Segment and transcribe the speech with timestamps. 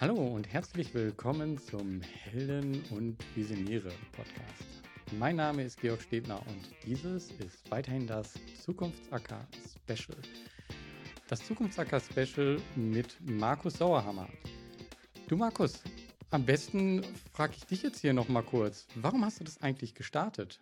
[0.00, 4.82] Hallo und herzlich willkommen zum Helden und Visionäre Podcast.
[5.18, 10.16] Mein Name ist Georg Stebner und dieses ist weiterhin das Zukunftsacker Special.
[11.28, 14.28] Das Zukunftsacker Special mit Markus Sauerhammer.
[15.26, 15.82] Du Markus,
[16.30, 17.02] am besten
[17.32, 18.86] frage ich dich jetzt hier nochmal kurz.
[18.94, 20.60] Warum hast du das eigentlich gestartet?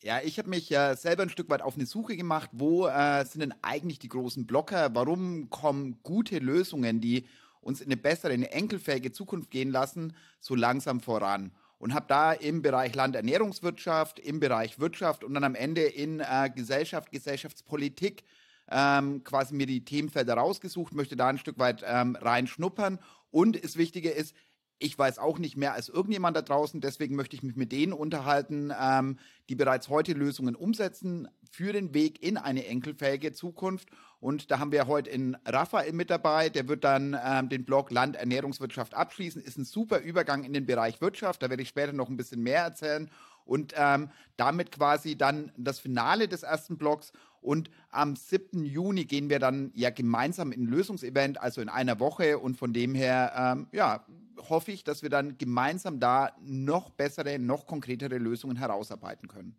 [0.00, 3.24] Ja, ich habe mich ja selber ein Stück weit auf eine Suche gemacht, wo äh,
[3.24, 4.94] sind denn eigentlich die großen Blocker?
[4.94, 7.26] Warum kommen gute Lösungen, die
[7.62, 11.50] uns in eine bessere, eine enkelfähige Zukunft gehen lassen, so langsam voran?
[11.80, 16.48] Und habe da im Bereich Landernährungswirtschaft, im Bereich Wirtschaft und dann am Ende in äh,
[16.54, 18.22] Gesellschaft, Gesellschaftspolitik
[18.70, 23.00] ähm, quasi mir die Themenfelder rausgesucht, möchte da ein Stück weit ähm, reinschnuppern.
[23.32, 24.34] Und das Wichtige ist,
[24.78, 27.92] ich weiß auch nicht mehr als irgendjemand da draußen, deswegen möchte ich mich mit denen
[27.92, 29.18] unterhalten, ähm,
[29.48, 33.88] die bereits heute Lösungen umsetzen für den Weg in eine enkelfähige Zukunft.
[34.20, 37.90] Und da haben wir heute in Raphael mit dabei, der wird dann ähm, den Blog
[37.90, 39.42] Land Ernährungswirtschaft abschließen.
[39.42, 42.42] Ist ein super Übergang in den Bereich Wirtschaft, da werde ich später noch ein bisschen
[42.42, 43.10] mehr erzählen.
[43.44, 48.64] Und ähm, damit quasi dann das Finale des ersten Blogs und am 7.
[48.64, 52.38] Juni gehen wir dann ja gemeinsam in ein Lösungsevent, also in einer Woche.
[52.38, 54.04] Und von dem her, ähm, ja,
[54.38, 59.56] hoffe ich, dass wir dann gemeinsam da noch bessere, noch konkretere Lösungen herausarbeiten können.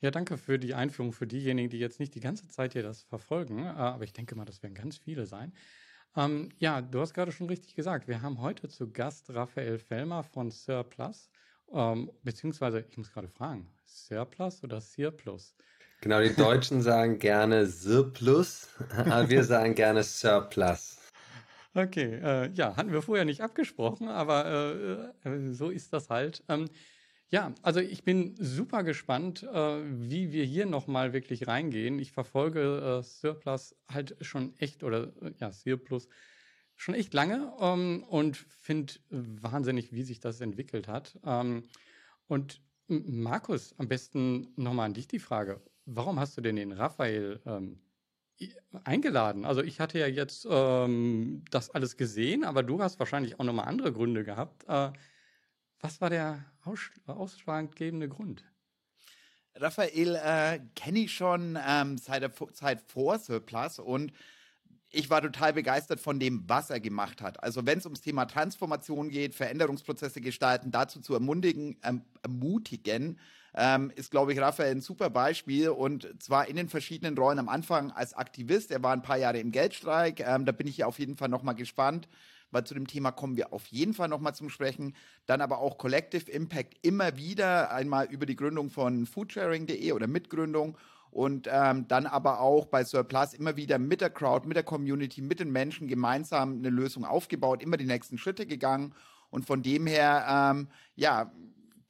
[0.00, 3.02] Ja, danke für die Einführung für diejenigen, die jetzt nicht die ganze Zeit hier das
[3.02, 3.64] verfolgen.
[3.64, 5.52] Äh, aber ich denke mal, das werden ganz viele sein.
[6.16, 10.22] Ähm, ja, du hast gerade schon richtig gesagt, wir haben heute zu Gast Raphael Fellmer
[10.22, 11.30] von Surplus.
[11.72, 15.54] Ähm, beziehungsweise, ich muss gerade fragen, Surplus oder Surplus?
[16.00, 20.98] Genau, die Deutschen sagen gerne Surplus, aber wir sagen gerne Surplus.
[21.74, 26.42] Okay, äh, ja, hatten wir vorher nicht abgesprochen, aber äh, äh, so ist das halt.
[26.48, 26.68] Ähm,
[27.28, 32.00] ja, also ich bin super gespannt, äh, wie wir hier nochmal wirklich reingehen.
[32.00, 36.08] Ich verfolge äh, Surplus halt schon echt, oder äh, ja, Surplus
[36.74, 41.18] schon echt lange ähm, und finde wahnsinnig, wie sich das entwickelt hat.
[41.24, 41.68] Ähm,
[42.26, 45.60] und Markus, am besten nochmal an dich die Frage.
[45.86, 47.80] Warum hast du denn den Raphael ähm,
[48.84, 49.44] eingeladen.
[49.44, 53.68] Also ich hatte ja jetzt ähm, das alles gesehen, aber du hast wahrscheinlich auch nochmal
[53.68, 54.64] andere Gründe gehabt.
[54.68, 54.92] Äh,
[55.80, 58.44] was war der aus ausschlaggebende Grund?
[59.54, 64.12] Raphael äh, kenne ich schon ähm, seit der Zeit vor Surplus und
[64.92, 67.42] ich war total begeistert von dem, was er gemacht hat.
[67.42, 73.18] Also wenn es ums Thema Transformation geht, Veränderungsprozesse gestalten, dazu zu ermutigen, ähm, ermutigen
[73.54, 77.48] ähm, ist, glaube ich, Raphael ein super Beispiel und zwar in den verschiedenen Rollen am
[77.48, 78.70] Anfang als Aktivist.
[78.70, 80.20] Er war ein paar Jahre im Geldstreik.
[80.20, 82.08] Ähm, da bin ich ja auf jeden Fall nochmal gespannt,
[82.50, 84.94] weil zu dem Thema kommen wir auf jeden Fall nochmal zum Sprechen.
[85.26, 90.76] Dann aber auch Collective Impact immer wieder, einmal über die Gründung von foodsharing.de oder Mitgründung
[91.10, 95.22] und ähm, dann aber auch bei Surplus immer wieder mit der Crowd, mit der Community,
[95.22, 98.94] mit den Menschen gemeinsam eine Lösung aufgebaut, immer die nächsten Schritte gegangen
[99.30, 101.32] und von dem her, ähm, ja,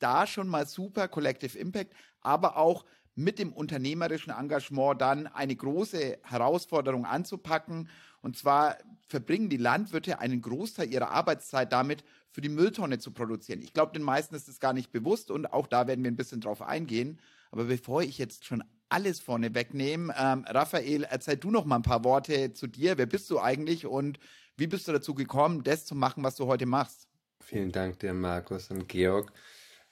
[0.03, 2.84] da schon mal super Collective Impact, aber auch
[3.15, 7.88] mit dem unternehmerischen Engagement dann eine große Herausforderung anzupacken.
[8.22, 8.77] Und zwar
[9.09, 13.61] verbringen die Landwirte einen Großteil ihrer Arbeitszeit damit, für die Mülltonne zu produzieren.
[13.61, 16.17] Ich glaube, den meisten ist es gar nicht bewusst und auch da werden wir ein
[16.17, 17.19] bisschen drauf eingehen.
[17.50, 21.82] Aber bevor ich jetzt schon alles vorne wegnehme, ähm, Raphael, erzähl du noch mal ein
[21.82, 22.99] paar Worte zu dir.
[22.99, 24.21] Wer bist du eigentlich und
[24.56, 27.09] wie bist du dazu gekommen, das zu machen, was du heute machst?
[27.41, 29.32] Vielen Dank dir, Markus und Georg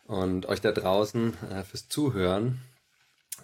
[0.08, 2.60] und euch da draußen äh, fürs Zuhören.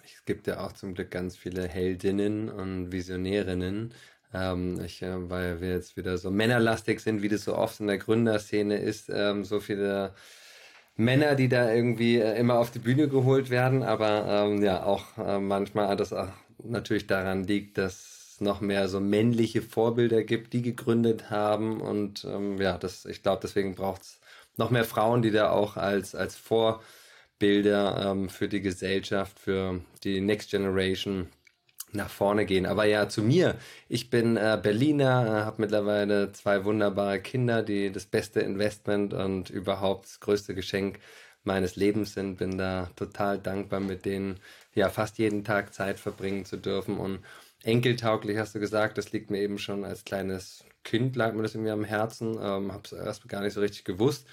[0.03, 3.93] Es gibt ja auch zum Glück ganz viele Heldinnen und Visionärinnen.
[4.33, 7.87] Ähm, ich, äh, weil wir jetzt wieder so männerlastig sind, wie das so oft in
[7.87, 10.13] der Gründerszene ist, ähm, so viele
[10.97, 15.17] Männer, die da irgendwie äh, immer auf die Bühne geholt werden, aber ähm, ja auch
[15.19, 16.29] äh, manchmal das auch
[16.63, 22.25] natürlich daran liegt, dass es noch mehr so männliche Vorbilder gibt, die gegründet haben und
[22.25, 24.19] ähm, ja, das ich glaube, deswegen braucht es
[24.57, 30.21] noch mehr Frauen, die da auch als, als Vorbilder ähm, für die Gesellschaft, für die
[30.21, 31.29] Next Generation
[31.95, 32.65] nach vorne gehen.
[32.65, 33.55] Aber ja, zu mir.
[33.87, 39.49] Ich bin äh, Berliner, äh, habe mittlerweile zwei wunderbare Kinder, die das beste Investment und
[39.49, 40.99] überhaupt das größte Geschenk
[41.43, 42.37] meines Lebens sind.
[42.37, 44.39] Bin da total dankbar, mit denen
[44.73, 46.97] ja fast jeden Tag Zeit verbringen zu dürfen.
[46.97, 47.19] Und
[47.63, 51.55] enkeltauglich hast du gesagt, das liegt mir eben schon als kleines Kind, lag mir das
[51.55, 52.37] irgendwie am Herzen.
[52.39, 54.27] Ähm, habe es erst gar nicht so richtig gewusst.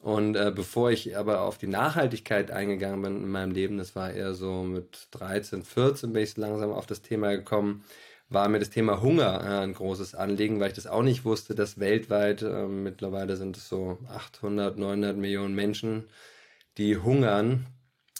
[0.00, 4.12] Und äh, bevor ich aber auf die Nachhaltigkeit eingegangen bin in meinem Leben, das war
[4.12, 7.84] eher so mit 13, 14 bin ich langsam auf das Thema gekommen,
[8.28, 11.54] war mir das Thema Hunger äh, ein großes Anliegen, weil ich das auch nicht wusste,
[11.54, 16.08] dass weltweit äh, mittlerweile sind es so 800, 900 Millionen Menschen,
[16.76, 17.66] die hungern.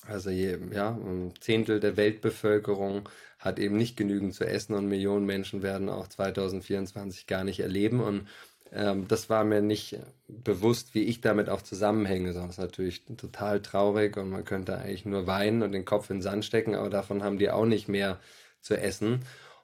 [0.07, 3.09] Also je, ja, ein Zehntel der Weltbevölkerung
[3.39, 8.01] hat eben nicht genügend zu essen und Millionen Menschen werden auch 2024 gar nicht erleben.
[8.01, 8.27] Und
[8.73, 9.99] ähm, das war mir nicht
[10.29, 12.31] bewusst, wie ich damit auch zusammenhänge.
[12.31, 16.23] Ist natürlich total traurig und man könnte eigentlich nur weinen und den Kopf in den
[16.23, 18.19] Sand stecken, aber davon haben die auch nicht mehr
[18.61, 19.21] zu essen.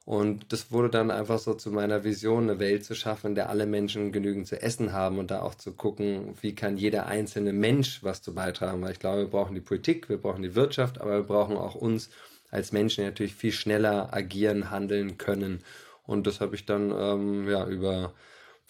[0.06, 3.48] Und das wurde dann einfach so zu meiner Vision, eine Welt zu schaffen, in der
[3.48, 7.54] alle Menschen genügend zu essen haben und da auch zu gucken, wie kann jeder einzelne
[7.54, 8.82] Mensch was zu beitragen.
[8.82, 11.74] Weil ich glaube, wir brauchen die Politik, wir brauchen die Wirtschaft, aber wir brauchen auch
[11.74, 12.10] uns
[12.50, 15.64] als Menschen, die natürlich viel schneller agieren, handeln können.
[16.06, 18.12] Und das habe ich dann ähm, ja, über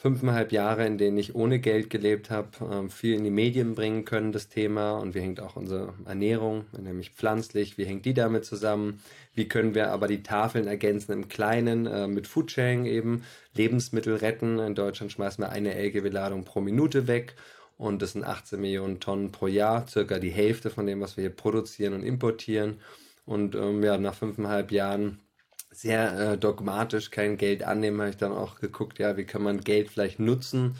[0.04, 4.04] fünfeinhalb Jahre, in denen ich ohne Geld gelebt habe, ähm, viel in die Medien bringen
[4.04, 4.98] können, das Thema.
[4.98, 9.00] Und wie hängt auch unsere Ernährung, nämlich pflanzlich, wie hängt die damit zusammen?
[9.32, 13.24] Wie können wir aber die Tafeln ergänzen im Kleinen äh, mit Foodsharing eben,
[13.54, 14.58] Lebensmittel retten.
[14.58, 17.34] In Deutschland schmeißen wir eine LKW-Ladung pro Minute weg.
[17.78, 21.22] Und das sind 18 Millionen Tonnen pro Jahr, circa die Hälfte von dem, was wir
[21.22, 22.78] hier produzieren und importieren.
[23.24, 25.20] Und ähm, ja, nach fünfeinhalb Jahren
[25.76, 29.60] sehr äh, dogmatisch kein Geld annehmen, habe ich dann auch geguckt, ja, wie kann man
[29.60, 30.76] Geld vielleicht nutzen,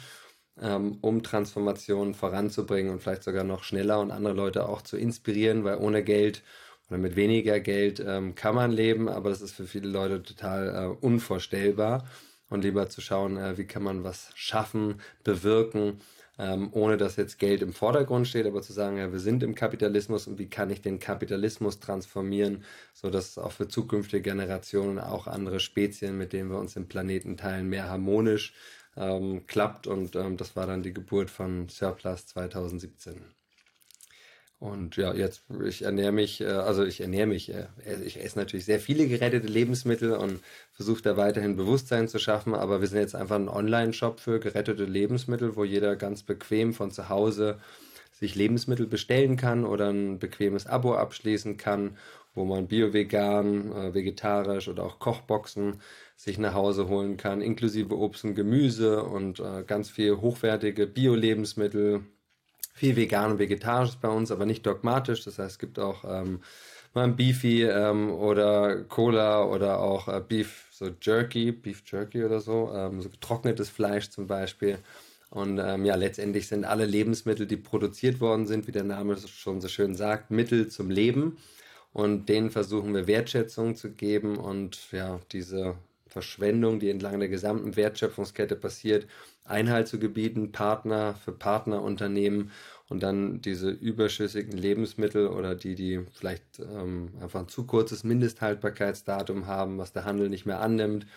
[0.61, 5.63] ähm, um Transformationen voranzubringen und vielleicht sogar noch schneller und andere Leute auch zu inspirieren,
[5.63, 6.43] weil ohne Geld
[6.89, 10.69] oder mit weniger Geld ähm, kann man leben, aber das ist für viele Leute total
[10.69, 12.05] äh, unvorstellbar.
[12.47, 15.99] Und lieber zu schauen, äh, wie kann man was schaffen, bewirken
[16.37, 19.55] ähm, ohne dass jetzt Geld im Vordergrund steht, aber zu sagen, ja, wir sind im
[19.55, 25.27] Kapitalismus und wie kann ich den Kapitalismus transformieren, sodass es auch für zukünftige Generationen, auch
[25.27, 28.53] andere Spezien, mit denen wir uns im Planeten teilen, mehr harmonisch
[28.97, 29.87] ähm, klappt.
[29.87, 33.34] Und ähm, das war dann die Geburt von Surplus 2017.
[34.59, 37.67] Und ja, jetzt, ich ernähre mich, äh, also ich ernähre mich, äh,
[38.05, 40.39] ich esse natürlich sehr viele gerettete Lebensmittel und
[40.71, 44.85] versuche da weiterhin Bewusstsein zu schaffen, aber wir sind jetzt einfach ein Online-Shop für gerettete
[44.85, 47.59] Lebensmittel, wo jeder ganz bequem von zu Hause
[48.13, 51.97] sich Lebensmittel bestellen kann oder ein bequemes Abo abschließen kann,
[52.33, 55.81] wo man bio-vegan, äh, vegetarisch oder auch Kochboxen
[56.15, 62.05] sich nach Hause holen kann, inklusive Obst und Gemüse und ganz viel hochwertige Bio-Lebensmittel,
[62.75, 65.23] viel vegan und vegetarisch bei uns, aber nicht dogmatisch.
[65.23, 66.41] Das heißt, es gibt auch ähm,
[66.93, 72.41] mal ein Beefy ähm, oder Cola oder auch äh, Beef, so Jerky, Beef Jerky oder
[72.41, 74.77] so, ähm, so getrocknetes Fleisch zum Beispiel.
[75.29, 79.61] Und ähm, ja, letztendlich sind alle Lebensmittel, die produziert worden sind, wie der Name schon
[79.61, 81.37] so schön sagt, Mittel zum Leben.
[81.93, 85.75] Und denen versuchen wir Wertschätzung zu geben und ja, diese
[86.07, 89.07] Verschwendung, die entlang der gesamten Wertschöpfungskette passiert,
[89.45, 92.51] Einhalt zu gebieten, Partner für Partnerunternehmen
[92.89, 99.47] und dann diese überschüssigen Lebensmittel oder die, die vielleicht ähm, einfach ein zu kurzes Mindesthaltbarkeitsdatum
[99.47, 101.07] haben, was der Handel nicht mehr annimmt,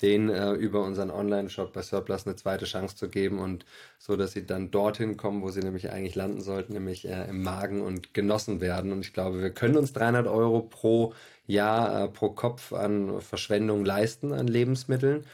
[0.00, 3.64] denen äh, über unseren Online-Shop bei Surplus eine zweite Chance zu geben und
[3.98, 7.42] so, dass sie dann dorthin kommen, wo sie nämlich eigentlich landen sollten, nämlich äh, im
[7.42, 8.92] Magen und genossen werden.
[8.92, 11.14] Und ich glaube, wir können uns 300 Euro pro
[11.46, 15.24] Jahr, äh, pro Kopf an Verschwendung leisten an Lebensmitteln.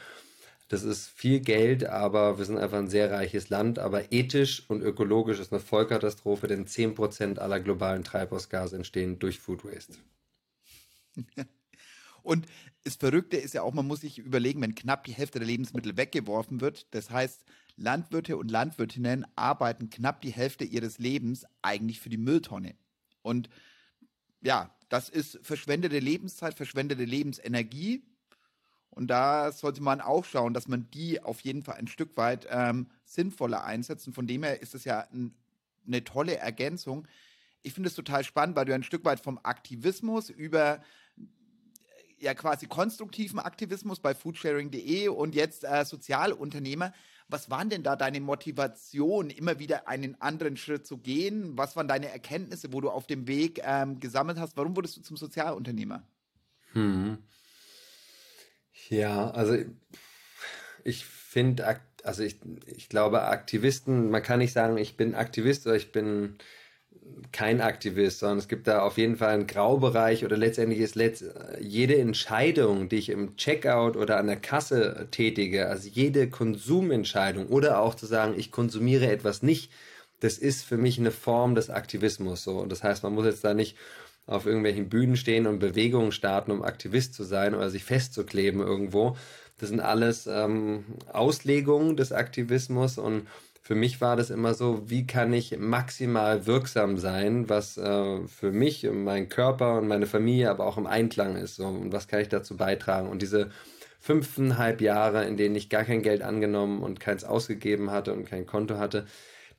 [0.69, 3.79] Das ist viel Geld, aber wir sind einfach ein sehr reiches Land.
[3.79, 9.65] Aber ethisch und ökologisch ist eine Vollkatastrophe, denn 10% aller globalen Treibhausgase entstehen durch Food
[9.65, 9.97] Waste.
[12.21, 12.45] Und
[12.83, 15.97] das Verrückte ist ja auch, man muss sich überlegen, wenn knapp die Hälfte der Lebensmittel
[15.97, 17.43] weggeworfen wird, das heißt,
[17.75, 22.75] Landwirte und Landwirtinnen arbeiten knapp die Hälfte ihres Lebens eigentlich für die Mülltonne.
[23.21, 23.49] Und
[24.41, 28.03] ja, das ist verschwendete Lebenszeit, verschwendete Lebensenergie
[28.91, 32.47] und da sollte man auch schauen, dass man die auf jeden Fall ein Stück weit
[32.49, 34.07] ähm, sinnvoller einsetzt.
[34.07, 35.33] Und von dem her ist es ja ein,
[35.87, 37.07] eine tolle Ergänzung.
[37.61, 40.79] Ich finde es total spannend, weil du ein Stück weit vom Aktivismus über äh,
[42.19, 46.91] ja quasi konstruktiven Aktivismus bei foodsharing.de und jetzt äh, Sozialunternehmer.
[47.31, 51.55] Was waren denn da deine Motivation, immer wieder einen anderen Schritt zu gehen?
[51.57, 54.57] Was waren deine Erkenntnisse, wo du auf dem Weg ähm, gesammelt hast?
[54.57, 56.01] Warum wurdest du zum Sozialunternehmer?
[56.73, 57.19] Hm.
[58.89, 59.55] Ja, also
[60.83, 65.75] ich finde, also ich, ich glaube, Aktivisten, man kann nicht sagen, ich bin Aktivist oder
[65.75, 66.37] ich bin
[67.31, 71.25] kein Aktivist, sondern es gibt da auf jeden Fall einen Graubereich oder letztendlich ist letzt,
[71.59, 77.79] jede Entscheidung, die ich im Checkout oder an der Kasse tätige, also jede Konsumentscheidung oder
[77.79, 79.71] auch zu sagen, ich konsumiere etwas nicht,
[80.19, 82.57] das ist für mich eine Form des Aktivismus so.
[82.59, 83.77] Und das heißt, man muss jetzt da nicht
[84.29, 89.17] auf irgendwelchen Bühnen stehen und Bewegungen starten, um Aktivist zu sein oder sich festzukleben irgendwo.
[89.57, 93.27] Das sind alles ähm, Auslegungen des Aktivismus und
[93.61, 98.51] für mich war das immer so, wie kann ich maximal wirksam sein, was äh, für
[98.51, 101.57] mich und meinen Körper und meine Familie aber auch im Einklang ist.
[101.57, 103.09] So, und was kann ich dazu beitragen?
[103.09, 103.51] Und diese
[103.99, 108.45] fünfeinhalb Jahre, in denen ich gar kein Geld angenommen und keins ausgegeben hatte und kein
[108.45, 109.05] Konto hatte,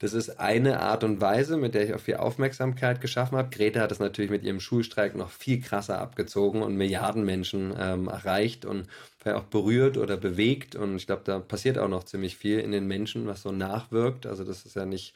[0.00, 3.54] Das ist eine Art und Weise, mit der ich auch viel Aufmerksamkeit geschaffen habe.
[3.54, 8.08] Greta hat es natürlich mit ihrem Schulstreik noch viel krasser abgezogen und Milliarden Menschen ähm,
[8.08, 8.88] erreicht und
[9.26, 10.74] auch berührt oder bewegt.
[10.74, 14.24] Und ich glaube, da passiert auch noch ziemlich viel in den Menschen, was so nachwirkt.
[14.24, 15.12] Also das ist ja nicht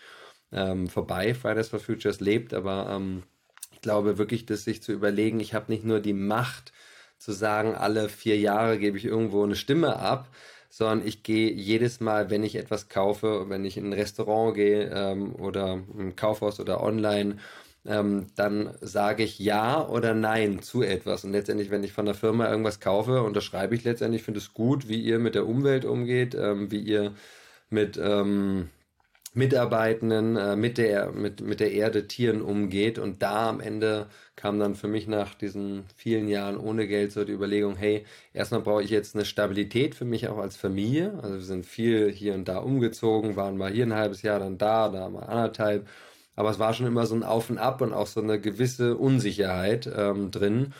[0.52, 1.32] ähm, vorbei.
[1.32, 3.22] Fridays for Futures lebt, aber ähm,
[3.72, 6.74] ich glaube wirklich, dass sich zu überlegen, ich habe nicht nur die Macht
[7.16, 10.28] zu sagen, alle vier Jahre gebe ich irgendwo eine Stimme ab,
[10.76, 14.90] sondern ich gehe jedes Mal, wenn ich etwas kaufe, wenn ich in ein Restaurant gehe
[14.92, 17.36] ähm, oder im Kaufhaus oder online,
[17.86, 21.22] ähm, dann sage ich ja oder nein zu etwas.
[21.22, 24.88] Und letztendlich, wenn ich von der Firma irgendwas kaufe, unterschreibe ich letztendlich, finde es gut,
[24.88, 27.14] wie ihr mit der Umwelt umgeht, ähm, wie ihr
[27.70, 28.68] mit ähm,
[29.34, 32.98] Mitarbeitenden, äh, mit, der, mit, mit der Erde, Tieren umgeht.
[32.98, 37.24] Und da am Ende kam dann für mich nach diesen vielen Jahren ohne Geld so
[37.24, 41.18] die Überlegung, hey, erstmal brauche ich jetzt eine Stabilität für mich auch als Familie.
[41.22, 44.58] Also wir sind viel hier und da umgezogen, waren mal hier ein halbes Jahr, dann
[44.58, 45.88] da, da mal anderthalb.
[46.36, 48.96] Aber es war schon immer so ein Auf und Ab und auch so eine gewisse
[48.96, 50.72] Unsicherheit ähm, drin.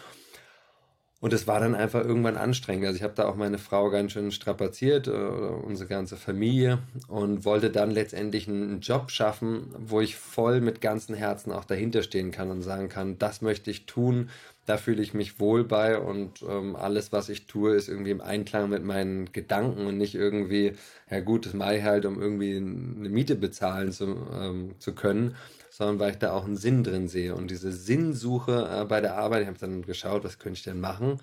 [1.25, 2.85] Und es war dann einfach irgendwann anstrengend.
[2.85, 7.47] Also ich habe da auch meine Frau ganz schön strapaziert, äh, unsere ganze Familie und
[7.47, 12.31] wollte dann letztendlich einen Job schaffen, wo ich voll mit ganzem Herzen auch dahinter stehen
[12.31, 14.29] kann und sagen kann, das möchte ich tun,
[14.67, 18.21] da fühle ich mich wohl bei und ähm, alles, was ich tue, ist irgendwie im
[18.21, 20.75] Einklang mit meinen Gedanken und nicht irgendwie,
[21.11, 25.37] ja gut, das mache ich halt, um irgendwie eine Miete bezahlen zu, ähm, zu können,
[25.75, 27.35] sondern weil ich da auch einen Sinn drin sehe.
[27.35, 30.79] Und diese Sinnsuche äh, bei der Arbeit, ich habe dann geschaut, was könnte ich denn
[30.79, 31.21] machen?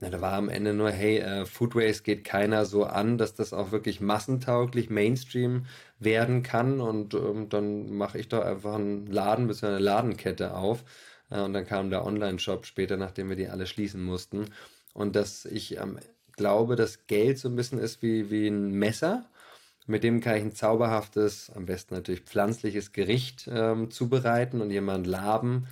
[0.00, 1.72] Na, da war am Ende nur, hey, äh, Food
[2.04, 5.64] geht keiner so an, dass das auch wirklich massentauglich Mainstream
[5.98, 6.82] werden kann.
[6.82, 10.84] Und ähm, dann mache ich doch einfach einen Laden bis eine Ladenkette auf.
[11.30, 14.44] Äh, und dann kam der Online-Shop später, nachdem wir die alle schließen mussten.
[14.92, 15.98] Und dass ich ähm,
[16.32, 19.24] glaube, dass Geld so ein bisschen ist wie, wie ein Messer
[19.86, 25.06] mit dem kann ich ein zauberhaftes, am besten natürlich pflanzliches Gericht ähm, zubereiten und jemand
[25.06, 25.66] laben.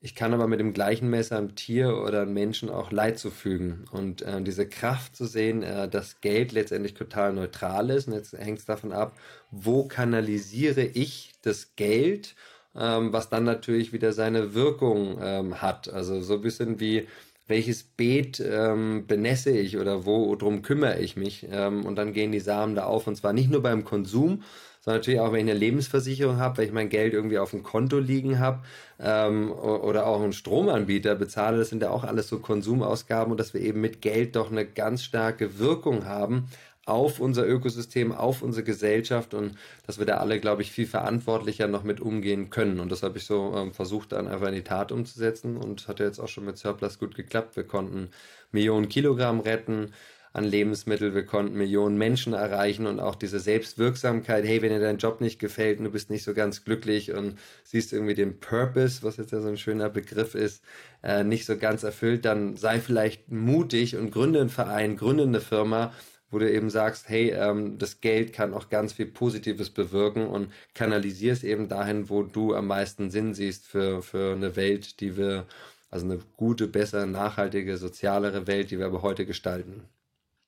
[0.00, 3.84] Ich kann aber mit dem gleichen Messer einem Tier oder einem Menschen auch Leid zufügen.
[3.90, 8.06] Und äh, diese Kraft zu sehen, äh, dass Geld letztendlich total neutral ist.
[8.06, 9.16] Und jetzt hängt es davon ab,
[9.50, 12.36] wo kanalisiere ich das Geld,
[12.76, 15.88] ähm, was dann natürlich wieder seine Wirkung ähm, hat.
[15.88, 17.08] Also so ein bisschen wie
[17.48, 21.46] welches Beet ähm, benesse ich oder worum kümmere ich mich.
[21.50, 23.06] Ähm, und dann gehen die Samen da auf.
[23.06, 24.42] Und zwar nicht nur beim Konsum,
[24.80, 27.62] sondern natürlich auch, wenn ich eine Lebensversicherung habe, wenn ich mein Geld irgendwie auf dem
[27.62, 28.60] Konto liegen habe
[29.00, 31.58] ähm, oder auch einen Stromanbieter bezahle.
[31.58, 34.66] Das sind ja auch alles so Konsumausgaben und dass wir eben mit Geld doch eine
[34.66, 36.48] ganz starke Wirkung haben
[36.88, 41.68] auf unser Ökosystem, auf unsere Gesellschaft und dass wir da alle, glaube ich, viel verantwortlicher
[41.68, 42.80] noch mit umgehen können.
[42.80, 46.00] Und das habe ich so ähm, versucht, dann einfach in die Tat umzusetzen und hat
[46.00, 47.56] ja jetzt auch schon mit Surplus gut geklappt.
[47.56, 48.10] Wir konnten
[48.52, 49.92] Millionen Kilogramm retten
[50.32, 54.98] an Lebensmittel, wir konnten Millionen Menschen erreichen und auch diese Selbstwirksamkeit, hey, wenn dir dein
[54.98, 59.02] Job nicht gefällt und du bist nicht so ganz glücklich und siehst irgendwie den Purpose,
[59.02, 60.62] was jetzt ja so ein schöner Begriff ist,
[61.02, 65.40] äh, nicht so ganz erfüllt, dann sei vielleicht mutig und gründe einen Verein, gründe eine
[65.40, 65.92] Firma
[66.30, 70.52] wo du eben sagst, hey, ähm, das Geld kann auch ganz viel Positives bewirken und
[70.74, 75.16] kanalisier es eben dahin, wo du am meisten Sinn siehst für, für eine Welt, die
[75.16, 75.46] wir,
[75.90, 79.84] also eine gute, bessere, nachhaltige, sozialere Welt, die wir aber heute gestalten.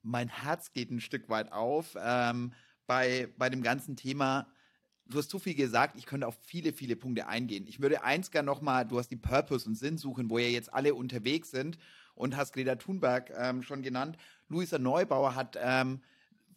[0.02, 2.52] Mein Herz geht ein Stück weit auf ähm,
[2.86, 4.48] bei, bei dem ganzen Thema.
[5.06, 7.66] Du hast zu viel gesagt, ich könnte auf viele, viele Punkte eingehen.
[7.66, 10.72] Ich würde eins gerne nochmal, du hast die Purpose und Sinn suchen, wo ja jetzt
[10.72, 11.78] alle unterwegs sind
[12.20, 14.16] und hast Greta Thunberg ähm, schon genannt.
[14.48, 16.00] Luisa Neubauer hat ähm,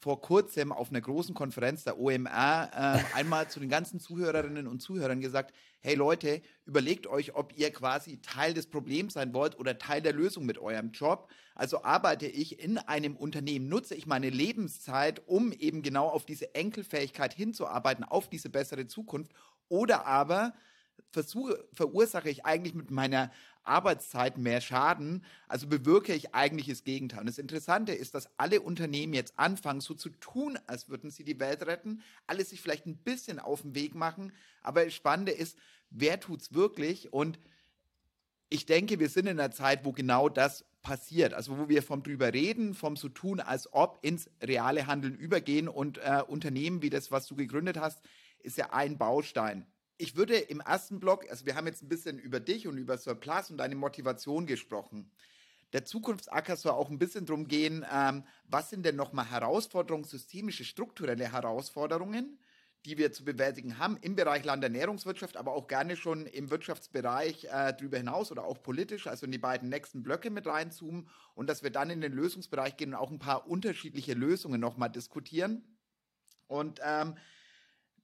[0.04, 4.82] vor kurzem auf einer großen Konferenz der OMR äh, einmal zu den ganzen Zuhörerinnen und
[4.82, 9.78] Zuhörern gesagt, hey Leute, überlegt euch, ob ihr quasi Teil des Problems sein wollt oder
[9.78, 11.30] Teil der Lösung mit eurem Job.
[11.56, 16.54] Also arbeite ich in einem Unternehmen, nutze ich meine Lebenszeit, um eben genau auf diese
[16.54, 19.32] Enkelfähigkeit hinzuarbeiten, auf diese bessere Zukunft.
[19.70, 20.54] Oder aber
[21.12, 23.32] versuche, verursache ich eigentlich mit meiner
[23.64, 27.22] Arbeitszeit mehr Schaden, also bewirke ich eigentlich das Gegenteil.
[27.22, 31.24] Und das Interessante ist, dass alle Unternehmen jetzt anfangen, so zu tun, als würden sie
[31.24, 35.32] die Welt retten, alle sich vielleicht ein bisschen auf den Weg machen, aber das Spannende
[35.32, 35.58] ist,
[35.90, 37.14] wer tut's wirklich?
[37.14, 37.40] Und
[38.50, 41.34] ich denke, wir sind in einer Zeit, wo genau das passiert.
[41.34, 45.70] Also wo wir vom drüber reden, vom so tun, als ob ins reale Handeln übergehen
[45.70, 48.04] und äh, Unternehmen wie das, was du gegründet hast,
[48.40, 49.66] ist ja ein Baustein
[50.04, 52.98] ich würde im ersten Block, also wir haben jetzt ein bisschen über dich und über
[52.98, 55.10] Surplus und deine Motivation gesprochen.
[55.72, 60.66] Der Zukunftsacker soll auch ein bisschen darum gehen, ähm, was sind denn nochmal Herausforderungen, systemische,
[60.66, 62.38] strukturelle Herausforderungen,
[62.86, 67.74] die wir zu bewältigen haben im Bereich Landernährungswirtschaft, aber auch gerne schon im Wirtschaftsbereich äh,
[67.74, 71.64] darüber hinaus oder auch politisch, also in die beiden nächsten Blöcke mit reinzoomen und dass
[71.64, 75.64] wir dann in den Lösungsbereich gehen und auch ein paar unterschiedliche Lösungen nochmal diskutieren.
[76.48, 77.16] Und ähm,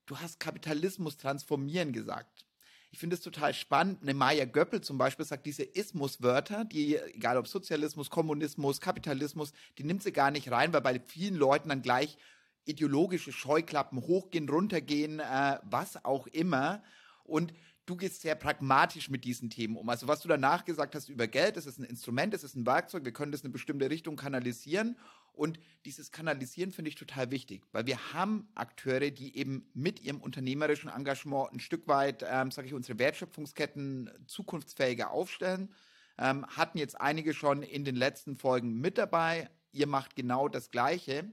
[0.10, 2.46] du hast Kapitalismus transformieren gesagt.
[2.92, 4.02] Ich finde es total spannend.
[4.02, 9.84] Eine Maya Göppel zum Beispiel sagt diese Ismus-Wörter, die, egal ob Sozialismus, Kommunismus, Kapitalismus, die
[9.84, 12.18] nimmt sie gar nicht rein, weil bei vielen Leuten dann gleich
[12.66, 16.82] ideologische Scheuklappen hochgehen, runtergehen, äh, was auch immer.
[17.24, 17.54] Und
[17.90, 19.90] du gehst sehr pragmatisch mit diesen Themen um.
[19.90, 22.66] Also was du danach gesagt hast über Geld, das ist ein Instrument, das ist ein
[22.66, 24.96] Werkzeug, wir können das in eine bestimmte Richtung kanalisieren.
[25.34, 30.22] Und dieses Kanalisieren finde ich total wichtig, weil wir haben Akteure, die eben mit ihrem
[30.22, 35.74] unternehmerischen Engagement ein Stück weit, ähm, sage ich, unsere Wertschöpfungsketten zukunftsfähiger aufstellen.
[36.18, 39.50] Ähm, hatten jetzt einige schon in den letzten Folgen mit dabei.
[39.72, 41.32] Ihr macht genau das Gleiche.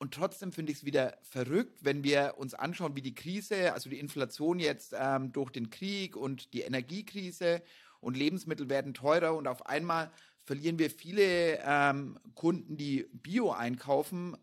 [0.00, 3.90] Und trotzdem finde ich es wieder verrückt, wenn wir uns anschauen, wie die Krise, also
[3.90, 7.62] die Inflation jetzt ähm, durch den Krieg und die Energiekrise
[8.00, 10.10] und Lebensmittel werden teurer und auf einmal
[10.46, 14.38] verlieren wir viele ähm, Kunden, die Bio einkaufen,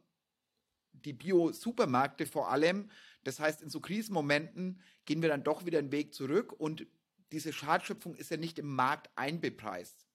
[0.93, 2.91] die Bio-Supermärkte vor allem.
[3.23, 6.85] Das heißt, in so Krisenmomenten gehen wir dann doch wieder einen Weg zurück und
[7.31, 10.05] diese Schadschöpfung ist ja nicht im Markt einbepreist.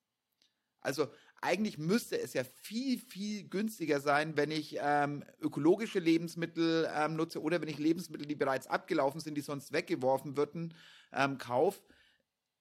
[0.79, 1.09] Also
[1.43, 7.41] eigentlich müsste es ja viel, viel günstiger sein, wenn ich ähm, ökologische Lebensmittel ähm, nutze
[7.41, 10.73] oder wenn ich Lebensmittel, die bereits abgelaufen sind, die sonst weggeworfen würden,
[11.11, 11.81] ähm, kaufe.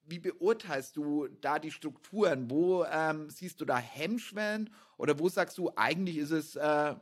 [0.05, 2.51] Wie beurteilst du da die Strukturen?
[2.51, 6.97] Wo ähm, siehst du da Hemmschwellen oder wo sagst du, eigentlich ist es äh,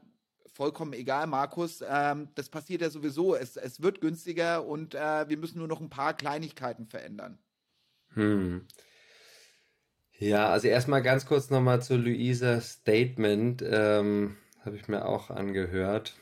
[0.52, 5.38] vollkommen egal, Markus, ähm, das passiert ja sowieso, es, es wird günstiger und äh, wir
[5.38, 7.38] müssen nur noch ein paar Kleinigkeiten verändern.
[8.12, 8.66] Hm.
[10.20, 13.64] Ja, also erstmal ganz kurz nochmal zu Luisas Statement.
[13.66, 16.14] Ähm, Habe ich mir auch angehört.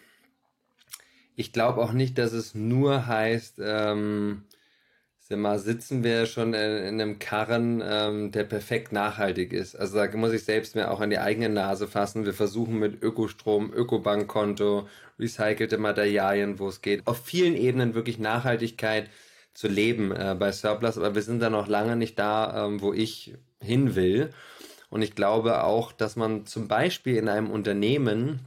[1.34, 4.44] Ich glaube auch nicht, dass es nur heißt, ähm,
[5.30, 9.74] mal, sitzen wir schon in, in einem Karren, ähm, der perfekt nachhaltig ist.
[9.74, 12.24] Also da muss ich selbst mir auch an die eigene Nase fassen.
[12.24, 14.88] Wir versuchen mit Ökostrom, Ökobankkonto,
[15.18, 19.10] recycelte Materialien, wo es geht, auf vielen Ebenen wirklich Nachhaltigkeit
[19.54, 22.92] zu leben äh, bei Surplus, aber wir sind da noch lange nicht da, ähm, wo
[22.92, 24.30] ich hin will.
[24.90, 28.40] Und ich glaube auch, dass man zum Beispiel in einem Unternehmen,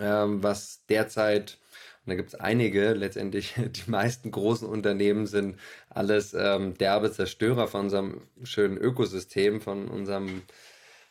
[0.00, 1.58] ähm, was derzeit,
[2.04, 5.58] und da gibt es einige, letztendlich die meisten großen Unternehmen sind
[5.90, 10.42] alles ähm, derbe Zerstörer von unserem schönen Ökosystem, von unserem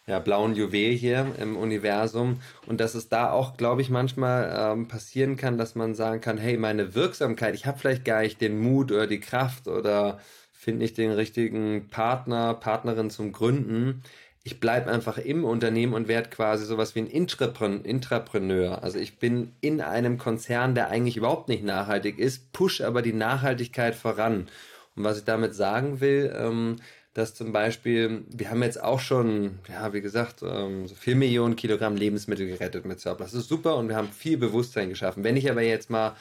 [0.10, 4.88] ja, blauen Juwel hier im Universum und dass es da auch, glaube ich, manchmal ähm,
[4.88, 8.60] passieren kann, dass man sagen kann, hey, meine Wirksamkeit, ich habe vielleicht gar nicht den
[8.60, 10.20] Mut oder die Kraft oder
[10.60, 14.04] finde nicht den richtigen Partner, Partnerin zum Gründen.
[14.44, 18.84] Ich bleibe einfach im Unternehmen und werde quasi sowas wie ein Intrapreneur.
[18.84, 23.14] Also ich bin in einem Konzern, der eigentlich überhaupt nicht nachhaltig ist, push aber die
[23.14, 24.50] Nachhaltigkeit voran.
[24.98, 26.76] Und was ich damit sagen will, ähm,
[27.14, 31.56] dass zum Beispiel, wir haben jetzt auch schon, ja, wie gesagt, ähm, so 4 Millionen
[31.56, 33.32] Kilogramm Lebensmittel gerettet mit Surplus.
[33.32, 35.24] Das ist super und wir haben viel Bewusstsein geschaffen.
[35.24, 36.18] Wenn ich aber jetzt mal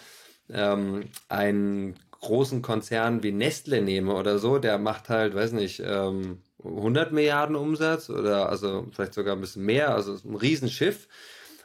[0.48, 6.38] ähm, einen großen Konzern wie Nestle nehme oder so, der macht halt, weiß nicht, ähm,
[6.64, 11.08] 100 Milliarden Umsatz oder also vielleicht sogar ein bisschen mehr, also ein Riesenschiff.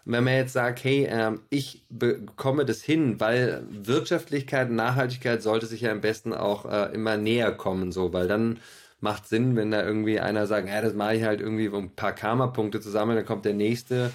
[0.05, 5.65] wenn man jetzt sagt, hey, ähm, ich bekomme das hin, weil Wirtschaftlichkeit und Nachhaltigkeit sollte
[5.65, 8.59] sich ja am besten auch äh, immer näher kommen, so, weil dann
[8.99, 11.95] macht Sinn, wenn da irgendwie einer sagt, ja, das mache ich halt irgendwie um ein
[11.95, 14.11] paar Karma-Punkte zusammen, dann kommt der nächste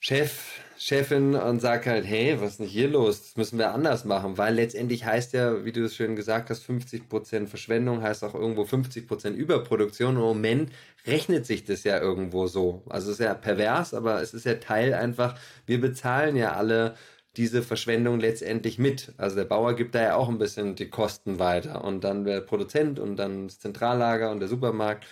[0.00, 3.22] Chef, Chefin und sagt halt, hey, was ist denn hier los?
[3.22, 6.62] Das müssen wir anders machen, weil letztendlich heißt ja, wie du es schön gesagt hast,
[6.68, 10.16] 50% Verschwendung heißt auch irgendwo 50% Überproduktion.
[10.16, 10.72] Im Moment
[11.06, 12.82] rechnet sich das ja irgendwo so.
[12.90, 16.96] Also es ist ja pervers, aber es ist ja Teil einfach, wir bezahlen ja alle
[17.38, 19.14] diese Verschwendung letztendlich mit.
[19.16, 22.42] Also der Bauer gibt da ja auch ein bisschen die Kosten weiter und dann der
[22.42, 25.06] Produzent und dann das Zentrallager und der Supermarkt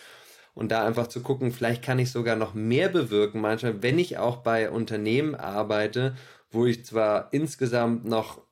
[0.55, 4.19] und da einfach zu gucken, vielleicht kann ich sogar noch mehr bewirken, manchmal, wenn ich
[4.19, 6.15] auch bei Unternehmen arbeite,
[6.51, 8.43] wo ich zwar insgesamt noch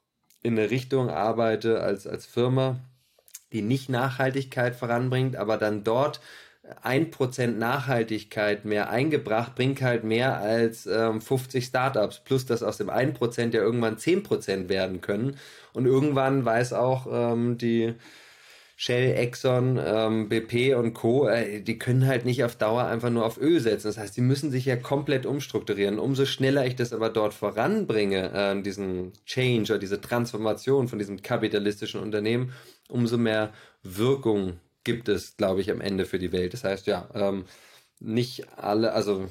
[0.43, 2.81] in eine Richtung arbeite als, als Firma,
[3.53, 6.21] die nicht Nachhaltigkeit voranbringt, aber dann dort
[6.83, 12.77] ein Prozent Nachhaltigkeit mehr eingebracht, bringt halt mehr als ähm, 50 Startups, plus dass aus
[12.77, 15.37] dem ein Prozent ja irgendwann 10 Prozent werden können.
[15.73, 17.95] Und irgendwann weiß auch ähm, die
[18.83, 23.27] Shell, Exxon, ähm, BP und Co., äh, die können halt nicht auf Dauer einfach nur
[23.27, 23.89] auf Öl setzen.
[23.89, 25.99] Das heißt, die müssen sich ja komplett umstrukturieren.
[25.99, 31.21] Umso schneller ich das aber dort voranbringe, äh, diesen Change oder diese Transformation von diesem
[31.21, 32.55] kapitalistischen Unternehmen,
[32.89, 36.55] umso mehr Wirkung gibt es, glaube ich, am Ende für die Welt.
[36.55, 37.45] Das heißt, ja, ähm,
[37.99, 39.29] nicht alle, also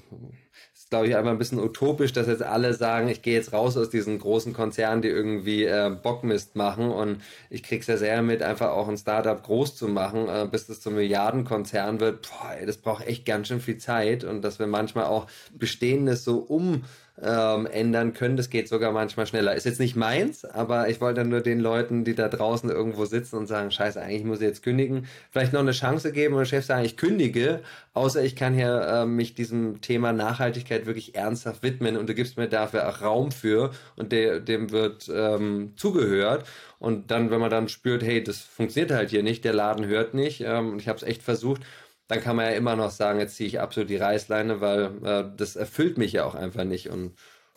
[0.89, 3.77] ist, glaube ich, einfach ein bisschen utopisch, dass jetzt alle sagen, ich gehe jetzt raus
[3.77, 7.21] aus diesen großen Konzernen, die irgendwie äh, Bockmist machen und
[7.51, 10.81] ich krieg's ja sehr mit, einfach auch ein Startup groß zu machen, äh, bis das
[10.81, 12.27] zum Milliardenkonzern wird.
[12.27, 16.23] Boah, ey, das braucht echt ganz schön viel Zeit und dass wir manchmal auch Bestehendes
[16.23, 16.83] so um
[17.21, 18.37] ähm, ändern können.
[18.37, 19.55] Das geht sogar manchmal schneller.
[19.55, 23.37] Ist jetzt nicht meins, aber ich wollte nur den Leuten, die da draußen irgendwo sitzen
[23.37, 26.45] und sagen, scheiße, eigentlich muss ich jetzt kündigen, vielleicht noch eine Chance geben und der
[26.45, 27.61] Chef sagen, ich kündige,
[27.93, 32.37] außer ich kann hier äh, mich diesem Thema Nachhaltigkeit wirklich ernsthaft widmen und du gibst
[32.37, 36.45] mir dafür auch Raum für und de dem wird ähm, zugehört.
[36.79, 40.13] Und dann, wenn man dann spürt, hey, das funktioniert halt hier nicht, der Laden hört
[40.13, 41.61] nicht ähm, ich habe es echt versucht,
[42.09, 45.31] dann kann man ja immer noch sagen, jetzt ziehe ich absolut die Reißleine, weil äh,
[45.37, 46.89] das erfüllt mich ja auch einfach nicht.
[46.89, 47.15] Und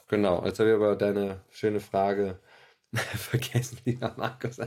[0.09, 2.39] genau, jetzt habe ich aber deine schöne Frage
[2.93, 4.59] vergessen, lieber Markus.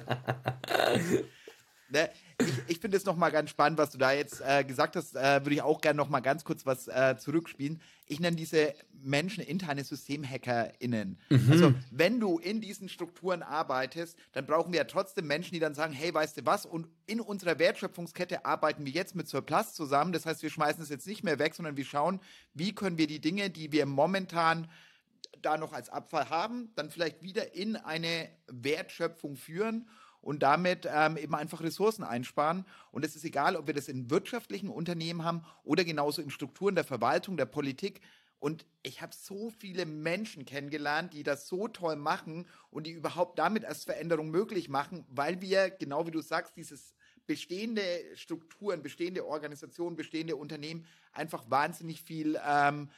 [1.90, 5.16] ne, ich, ich finde es nochmal ganz spannend, was du da jetzt äh, gesagt hast.
[5.16, 7.82] Äh, Würde ich auch gerne nochmal ganz kurz was äh, zurückspielen.
[8.08, 11.18] Ich nenne diese Menschen interne SystemhackerInnen.
[11.30, 11.52] Mhm.
[11.52, 15.74] Also, wenn du in diesen Strukturen arbeitest, dann brauchen wir ja trotzdem Menschen, die dann
[15.74, 16.66] sagen: Hey, weißt du was?
[16.66, 20.12] Und in unserer Wertschöpfungskette arbeiten wir jetzt mit Surplus zusammen.
[20.12, 22.20] Das heißt, wir schmeißen es jetzt nicht mehr weg, sondern wir schauen,
[22.54, 24.68] wie können wir die Dinge, die wir momentan
[25.42, 29.88] da noch als Abfall haben, dann vielleicht wieder in eine Wertschöpfung führen
[30.26, 32.66] und damit ähm, eben einfach Ressourcen einsparen.
[32.92, 36.74] Und es ist egal, ob wir das in wirtschaftlichen Unternehmen haben oder genauso in Strukturen
[36.74, 38.02] der Verwaltung, der Politik.
[38.40, 43.38] Und ich habe so viele Menschen kennengelernt, die das so toll machen und die überhaupt
[43.38, 46.96] damit erst Veränderung möglich machen, weil wir, genau wie du sagst, dieses
[47.28, 47.84] bestehende
[48.16, 52.90] Strukturen, bestehende Organisationen, bestehende Unternehmen einfach wahnsinnig viel ähm,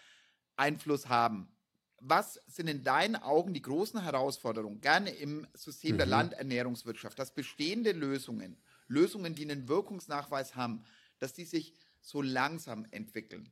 [0.56, 1.50] Einfluss haben
[1.99, 5.97] was sind in deinen Augen die großen Herausforderungen, gerne im System mhm.
[5.97, 8.57] der Landernährungswirtschaft, dass bestehende Lösungen,
[8.88, 10.83] Lösungen, die einen Wirkungsnachweis haben,
[11.19, 13.51] dass die sich so langsam entwickeln?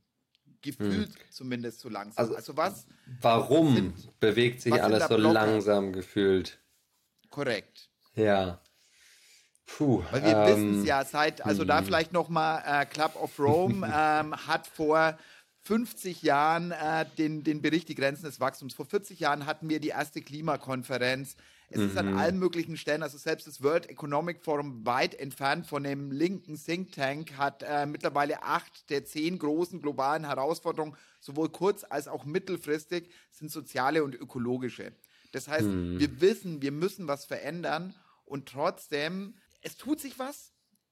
[0.62, 1.32] Gefühlt hm.
[1.32, 2.24] zumindest so langsam.
[2.24, 2.88] Also, also was?
[3.22, 6.60] Warum sind, bewegt sich alles so langsam gefühlt?
[7.30, 7.90] Korrekt.
[8.16, 8.62] Ja.
[9.66, 11.68] Puh, Weil wir ähm, wissen es ja seit, also hm.
[11.68, 15.18] da vielleicht nochmal, äh, Club of Rome ähm, hat vor
[15.66, 18.76] 50 Jahren äh, den, den Bericht Die Grenzen des Wachstums.
[18.76, 21.36] Vor 40 Jahren hatten wir die erste Klimakonferenz.
[21.70, 21.88] Es mhm.
[21.88, 22.18] ist an mhm.
[22.18, 26.92] allen möglichen Stellen, also selbst das World Economic Forum weit entfernt von dem linken Think
[26.92, 33.10] Tank hat äh, mittlerweile acht der zehn großen globalen Herausforderungen, sowohl kurz- als auch mittelfristig,
[33.32, 34.92] sind soziale und ökologische.
[35.32, 36.00] Das heißt, mhm.
[36.00, 40.52] wir wissen, wir müssen was verändern und trotzdem, es tut sich was.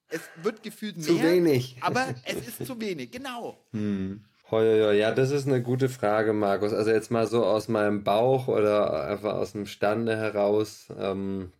[0.10, 1.06] Es wird gefühlt mehr.
[1.06, 1.78] Zu wenig.
[1.82, 3.64] Aber es ist zu wenig, genau.
[3.72, 4.26] Mhm.
[4.52, 6.74] Ja, das ist eine gute Frage, Markus.
[6.74, 11.52] Also jetzt mal so aus meinem Bauch oder einfach aus dem Stande heraus, ähm,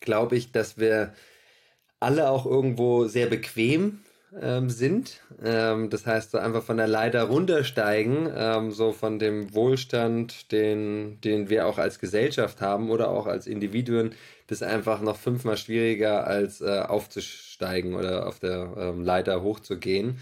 [0.00, 1.12] glaube ich, dass wir
[1.98, 4.00] alle auch irgendwo sehr bequem
[4.40, 5.20] ähm, sind.
[5.42, 11.20] Ähm, das heißt, so einfach von der Leiter runtersteigen, ähm, so von dem Wohlstand, den,
[11.22, 14.14] den wir auch als Gesellschaft haben oder auch als Individuen,
[14.46, 20.18] das ist einfach noch fünfmal schwieriger als äh, aufzusteigen oder auf der ähm, Leiter hochzugehen.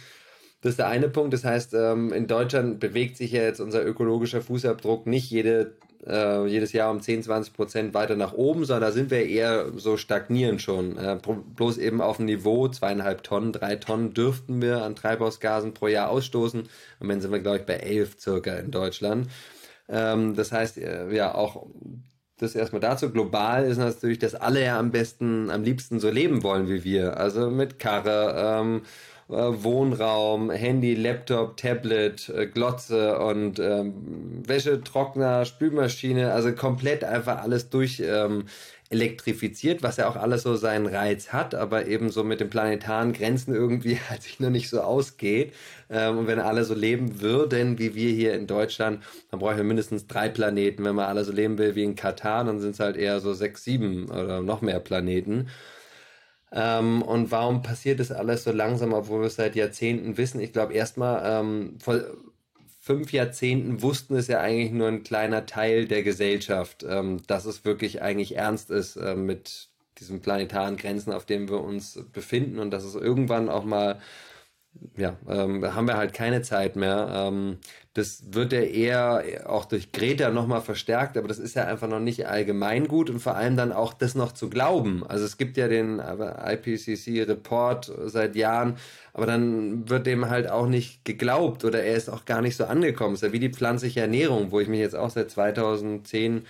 [0.63, 1.33] Das ist der eine Punkt.
[1.33, 6.47] Das heißt, ähm, in Deutschland bewegt sich ja jetzt unser ökologischer Fußabdruck nicht jede, äh,
[6.47, 9.97] jedes Jahr um 10, 20 Prozent weiter nach oben, sondern da sind wir eher so
[9.97, 10.97] stagnierend schon.
[10.97, 11.19] Äh,
[11.55, 16.11] bloß eben auf dem Niveau zweieinhalb Tonnen, drei Tonnen dürften wir an Treibhausgasen pro Jahr
[16.11, 16.61] ausstoßen.
[16.63, 19.29] Und Moment sind wir, glaube ich, bei elf circa in Deutschland.
[19.89, 21.67] Ähm, das heißt, äh, ja, auch
[22.39, 23.11] das erstmal dazu.
[23.11, 27.17] Global ist natürlich, dass alle ja am besten, am liebsten so leben wollen wie wir.
[27.17, 28.83] Also mit Karre, ähm,
[29.29, 37.71] äh, Wohnraum, Handy, Laptop, Tablet, äh, Glotze und ähm, Wäschetrockner, Spülmaschine, also komplett einfach alles
[37.71, 38.45] durch ähm,
[38.91, 43.13] elektrifiziert, was ja auch alles so seinen Reiz hat, aber eben so mit den planetaren
[43.13, 45.53] Grenzen irgendwie halt sich noch nicht so ausgeht.
[45.91, 49.65] Ähm, und wenn alle so leben würden, wie wir hier in Deutschland, dann brauchen wir
[49.65, 50.85] mindestens drei Planeten.
[50.85, 53.35] Wenn man alle so leben will wie in Katar, dann sind es halt eher so
[53.35, 55.49] sechs, sieben oder noch mehr Planeten.
[56.53, 60.41] Ähm, und warum passiert das alles so langsam, obwohl wir es seit Jahrzehnten wissen?
[60.41, 61.79] Ich glaube, erstmal ähm,
[62.87, 67.65] fünf Jahrzehnten wussten es ja eigentlich nur ein kleiner Teil der Gesellschaft, ähm, dass es
[67.65, 72.71] wirklich eigentlich ernst ist äh, mit diesen planetaren Grenzen, auf denen wir uns befinden und
[72.71, 74.01] dass es irgendwann auch mal
[74.97, 77.09] ja, ähm, haben wir halt keine Zeit mehr.
[77.13, 77.59] Ähm,
[77.97, 81.99] das wird ja eher auch durch Greta nochmal verstärkt, aber das ist ja einfach noch
[81.99, 85.03] nicht allgemein gut und vor allem dann auch das noch zu glauben.
[85.09, 88.77] Also es gibt ja den IPCC-Report seit Jahren,
[89.15, 92.67] aber dann wird dem halt auch nicht geglaubt oder er ist auch gar nicht so
[92.67, 93.15] angekommen.
[93.15, 96.45] Es ist ja wie die pflanzliche Ernährung, wo ich mich jetzt auch seit 2010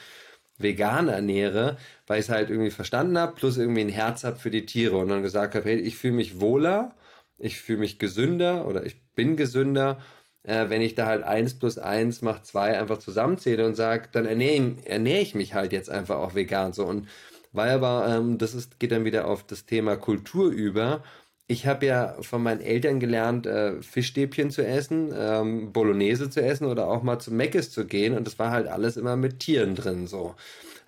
[0.58, 1.76] vegan ernähre,
[2.08, 4.96] weil ich es halt irgendwie verstanden habe, plus irgendwie ein Herz habe für die Tiere
[4.96, 6.92] und dann gesagt habe, hey, ich fühle mich wohler
[7.38, 9.98] ich fühle mich gesünder oder ich bin gesünder,
[10.46, 14.26] äh, wenn ich da halt eins plus eins macht zwei einfach zusammenzähle und sage, dann
[14.26, 17.08] ernähre, ernähre ich mich halt jetzt einfach auch vegan so und
[17.52, 21.02] weil aber ähm, das ist, geht dann wieder auf das Thema Kultur über,
[21.48, 26.66] ich habe ja von meinen Eltern gelernt, äh, Fischstäbchen zu essen, ähm, Bolognese zu essen
[26.66, 28.14] oder auch mal zu Meckes zu gehen.
[28.16, 30.34] Und das war halt alles immer mit Tieren drin so.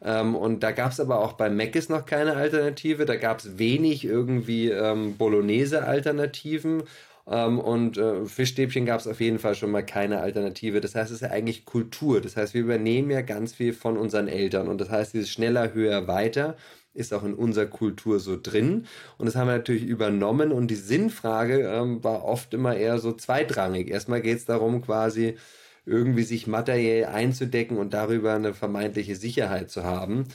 [0.03, 3.05] Ähm, und da gab es aber auch bei Meckes noch keine Alternative.
[3.05, 6.83] Da gab es wenig irgendwie ähm, Bolognese-Alternativen.
[7.31, 10.81] Ähm, und äh, Fischstäbchen gab es auf jeden Fall schon mal keine Alternative.
[10.81, 12.21] Das heißt, es ist ja eigentlich Kultur.
[12.21, 14.69] Das heißt, wir übernehmen ja ganz viel von unseren Eltern.
[14.69, 16.57] Und das heißt, dieses schneller, höher, weiter
[16.95, 18.87] ist auch in unserer Kultur so drin.
[19.19, 20.53] Und das haben wir natürlich übernommen.
[20.53, 23.91] Und die Sinnfrage ähm, war oft immer eher so zweitrangig.
[23.91, 25.37] Erstmal geht es darum, quasi
[25.85, 30.27] irgendwie sich materiell einzudecken und darüber eine vermeintliche Sicherheit zu haben.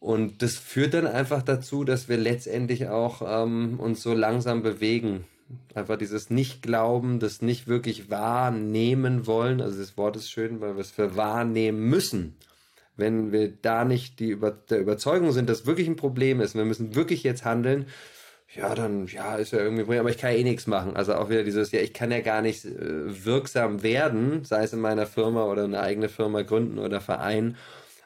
[0.00, 5.24] Und das führt dann einfach dazu, dass wir letztendlich auch ähm, uns so langsam bewegen.
[5.74, 9.60] Einfach dieses Nicht-Glauben, das nicht wirklich wahrnehmen wollen.
[9.60, 12.36] Also das Wort ist schön, weil wir es für wahrnehmen müssen
[12.96, 16.64] wenn wir da nicht die über, der Überzeugung sind, dass wirklich ein Problem ist, wir
[16.64, 17.86] müssen wirklich jetzt handeln,
[18.54, 20.94] ja, dann, ja, ist ja irgendwie, Problem, aber ich kann ja eh nichts machen.
[20.94, 24.74] Also auch wieder dieses, ja, ich kann ja gar nicht äh, wirksam werden, sei es
[24.74, 27.56] in meiner Firma oder eine eigene Firma gründen oder Verein,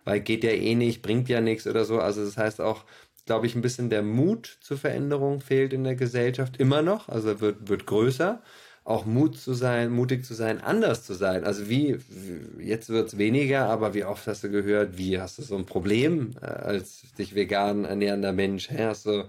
[0.04, 1.98] weil geht ja eh nicht, bringt ja nichts oder so.
[1.98, 2.84] Also das heißt auch,
[3.26, 7.40] glaube ich, ein bisschen der Mut zur Veränderung fehlt in der Gesellschaft immer noch, also
[7.40, 8.40] wird, wird größer
[8.86, 11.42] auch Mut zu sein, mutig zu sein, anders zu sein.
[11.42, 11.98] Also wie,
[12.60, 16.36] jetzt wird's weniger, aber wie oft hast du gehört, wie hast du so ein Problem
[16.40, 18.70] äh, als dich vegan ernährender Mensch?
[18.70, 19.24] Hast du,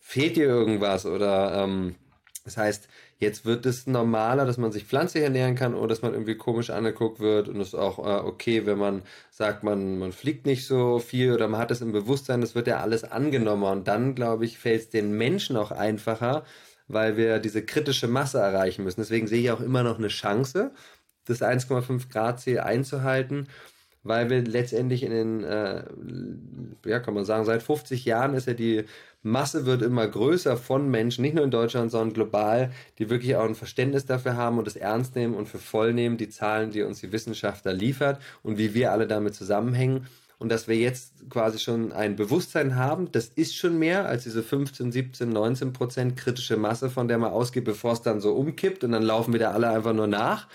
[0.00, 1.04] fehlt dir irgendwas?
[1.04, 1.94] Oder ähm,
[2.44, 2.88] das heißt,
[3.18, 6.70] jetzt wird es normaler, dass man sich pflanzlich ernähren kann oder dass man irgendwie komisch
[6.70, 10.66] angeguckt wird und es ist auch äh, okay, wenn man sagt, man, man fliegt nicht
[10.66, 14.14] so viel oder man hat es im Bewusstsein, das wird ja alles angenommen und dann,
[14.14, 16.44] glaube ich, fällt es den Menschen auch einfacher,
[16.88, 19.00] weil wir diese kritische Masse erreichen müssen.
[19.00, 20.72] Deswegen sehe ich auch immer noch eine Chance,
[21.24, 23.48] das 1,5 Grad Ziel einzuhalten,
[24.06, 25.84] weil wir letztendlich in den, äh,
[26.84, 28.84] ja, kann man sagen, seit 50 Jahren ist ja die
[29.22, 33.44] Masse wird immer größer von Menschen, nicht nur in Deutschland, sondern global, die wirklich auch
[33.44, 36.82] ein Verständnis dafür haben und es ernst nehmen und für voll nehmen, die Zahlen, die
[36.82, 40.06] uns die Wissenschaftler liefert und wie wir alle damit zusammenhängen
[40.38, 44.42] und dass wir jetzt quasi schon ein Bewusstsein haben, das ist schon mehr als diese
[44.42, 48.84] 15, 17, 19 Prozent kritische Masse, von der man ausgeht, bevor es dann so umkippt
[48.84, 50.46] und dann laufen wieder alle einfach nur nach.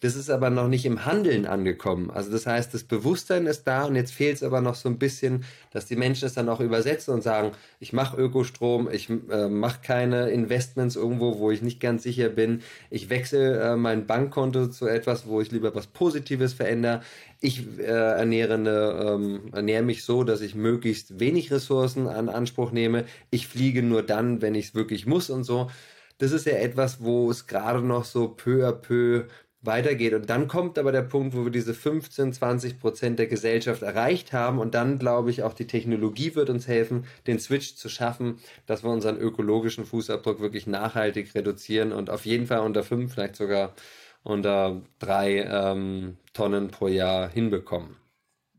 [0.00, 2.10] Das ist aber noch nicht im Handeln angekommen.
[2.10, 4.98] Also das heißt, das Bewusstsein ist da und jetzt fehlt es aber noch so ein
[4.98, 9.48] bisschen, dass die Menschen es dann auch übersetzen und sagen, ich mache Ökostrom, ich äh,
[9.48, 12.62] mache keine Investments irgendwo, wo ich nicht ganz sicher bin.
[12.90, 17.00] Ich wechsle äh, mein Bankkonto zu etwas, wo ich lieber was Positives verändere.
[17.40, 22.70] Ich äh, ernähre, eine, ähm, ernähre mich so, dass ich möglichst wenig Ressourcen an Anspruch
[22.70, 23.04] nehme.
[23.30, 25.70] Ich fliege nur dann, wenn ich es wirklich muss und so.
[26.18, 29.24] Das ist ja etwas, wo es gerade noch so peu à peu
[29.66, 30.14] weitergeht.
[30.14, 34.32] Und dann kommt aber der Punkt, wo wir diese 15, 20 Prozent der Gesellschaft erreicht
[34.32, 34.58] haben.
[34.58, 38.82] Und dann glaube ich, auch die Technologie wird uns helfen, den Switch zu schaffen, dass
[38.82, 43.74] wir unseren ökologischen Fußabdruck wirklich nachhaltig reduzieren und auf jeden Fall unter fünf, vielleicht sogar
[44.22, 47.96] unter drei ähm, Tonnen pro Jahr hinbekommen.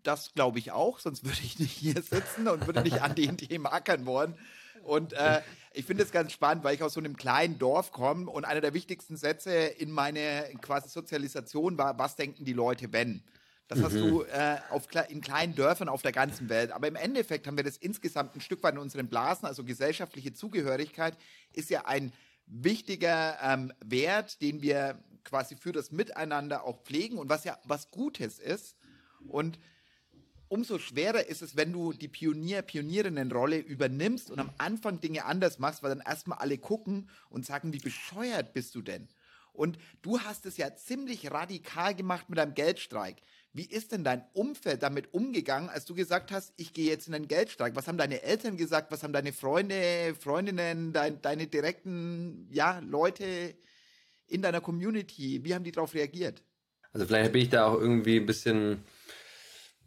[0.03, 3.37] Das glaube ich auch, sonst würde ich nicht hier sitzen und würde nicht an den
[3.37, 4.35] Themen ackern wollen.
[4.83, 5.41] Und äh,
[5.73, 8.61] ich finde es ganz spannend, weil ich aus so einem kleinen Dorf komme und einer
[8.61, 13.23] der wichtigsten Sätze in meiner quasi Sozialisation war, was denken die Leute, wenn?
[13.67, 13.83] Das mhm.
[13.83, 16.71] hast du äh, auf, in kleinen Dörfern auf der ganzen Welt.
[16.71, 19.45] Aber im Endeffekt haben wir das insgesamt ein Stück weit in unseren Blasen.
[19.45, 21.17] Also gesellschaftliche Zugehörigkeit
[21.53, 22.13] ist ja ein
[22.45, 27.91] wichtiger ähm, Wert, den wir quasi für das Miteinander auch pflegen und was ja was
[27.91, 28.77] Gutes ist.
[29.27, 29.59] Und
[30.49, 35.59] umso schwerer ist es, wenn du die Pionier, Pionierinnenrolle übernimmst und am Anfang Dinge anders
[35.59, 39.07] machst, weil dann erstmal alle gucken und sagen, wie bescheuert bist du denn?
[39.53, 43.17] Und du hast es ja ziemlich radikal gemacht mit deinem Geldstreik.
[43.53, 47.15] Wie ist denn dein Umfeld damit umgegangen, als du gesagt hast, ich gehe jetzt in
[47.15, 47.75] einen Geldstreik?
[47.75, 48.91] Was haben deine Eltern gesagt?
[48.91, 53.55] Was haben deine Freunde, Freundinnen, dein, deine direkten, ja, Leute
[54.27, 55.43] in deiner Community?
[55.43, 56.43] Wie haben die darauf reagiert?
[56.93, 58.83] Also vielleicht bin ich da auch irgendwie ein bisschen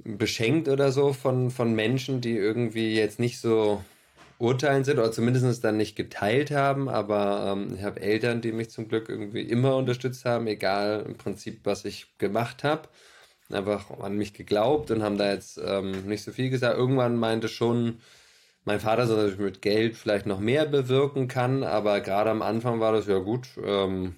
[0.04, 3.82] beschenkt oder so von, von Menschen, die irgendwie jetzt nicht so
[4.38, 8.70] urteilen sind oder zumindest dann nicht geteilt haben, aber ähm, ich habe Eltern, die mich
[8.70, 12.88] zum Glück irgendwie immer unterstützt haben, egal im Prinzip, was ich gemacht habe.
[13.50, 16.78] Einfach an mich geglaubt und haben da jetzt ähm, nicht so viel gesagt.
[16.78, 17.98] Irgendwann meinte schon
[18.64, 22.80] mein Vater, dass ich mit Geld vielleicht noch mehr bewirken kann, aber gerade am Anfang
[22.80, 23.48] war das ja gut.
[23.62, 24.14] Ähm,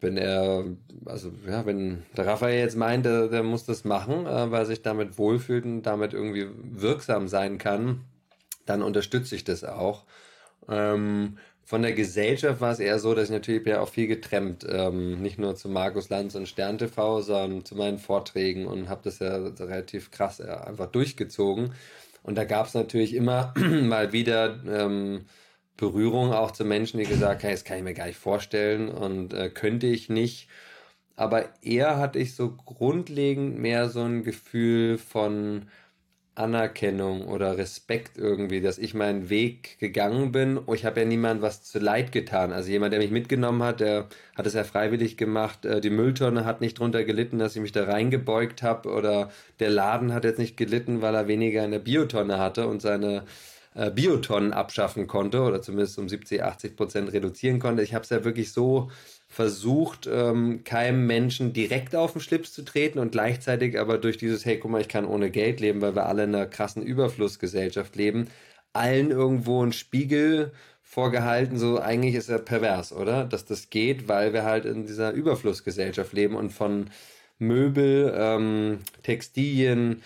[0.00, 0.64] wenn er,
[1.04, 4.66] also ja, wenn der Raphael jetzt meint, der, der muss das machen, äh, weil er
[4.66, 8.04] sich damit wohlfühlt und damit irgendwie wirksam sein kann,
[8.66, 10.04] dann unterstütze ich das auch.
[10.68, 14.66] Ähm, von der Gesellschaft war es eher so, dass ich natürlich ja auch viel getrennt,
[14.68, 19.02] ähm, nicht nur zu Markus Lanz und Stern TV, sondern zu meinen Vorträgen und habe
[19.04, 21.72] das ja relativ krass einfach durchgezogen.
[22.22, 25.26] Und da gab es natürlich immer mal wieder ähm,
[25.80, 29.34] Berührung auch zu Menschen, die gesagt haben, das kann ich mir gar nicht vorstellen und
[29.34, 30.48] äh, könnte ich nicht.
[31.16, 35.66] Aber eher hatte ich so grundlegend mehr so ein Gefühl von
[36.34, 40.58] Anerkennung oder Respekt irgendwie, dass ich meinen Weg gegangen bin.
[40.64, 42.52] Oh, ich habe ja niemand was zu leid getan.
[42.52, 45.64] Also jemand, der mich mitgenommen hat, der hat es ja freiwillig gemacht.
[45.66, 48.88] Äh, die Mülltonne hat nicht drunter gelitten, dass ich mich da reingebeugt habe.
[48.90, 52.80] Oder der Laden hat jetzt nicht gelitten, weil er weniger in der Biotonne hatte und
[52.80, 53.24] seine
[53.74, 57.82] äh, Biotonnen abschaffen konnte oder zumindest um 70, 80 Prozent reduzieren konnte.
[57.82, 58.90] Ich habe es ja wirklich so
[59.28, 64.44] versucht, ähm, keinem Menschen direkt auf den Schlips zu treten und gleichzeitig aber durch dieses,
[64.44, 67.94] hey, guck mal, ich kann ohne Geld leben, weil wir alle in einer krassen Überflussgesellschaft
[67.96, 68.28] leben,
[68.72, 70.52] allen irgendwo einen Spiegel
[70.82, 73.24] vorgehalten, so eigentlich ist er pervers, oder?
[73.24, 76.90] Dass das geht, weil wir halt in dieser Überflussgesellschaft leben und von
[77.38, 80.02] Möbel, ähm, Textilien,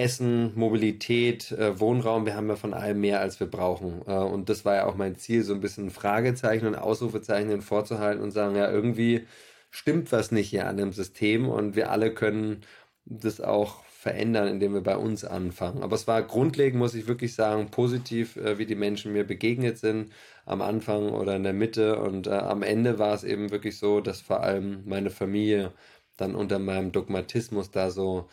[0.00, 4.02] Essen, Mobilität, äh, Wohnraum, wir haben ja von allem mehr, als wir brauchen.
[4.06, 8.22] Äh, und das war ja auch mein Ziel, so ein bisschen Fragezeichen und Ausrufezeichen vorzuhalten
[8.22, 9.26] und sagen, ja, irgendwie
[9.70, 12.62] stimmt was nicht hier an dem System und wir alle können
[13.04, 15.82] das auch verändern, indem wir bei uns anfangen.
[15.82, 19.78] Aber es war grundlegend, muss ich wirklich sagen, positiv, äh, wie die Menschen mir begegnet
[19.78, 20.12] sind,
[20.46, 21.98] am Anfang oder in der Mitte.
[22.00, 25.72] Und am Ende war es eben wirklich so, dass vor allem meine Familie
[26.16, 28.28] dann unter meinem Dogmatismus da so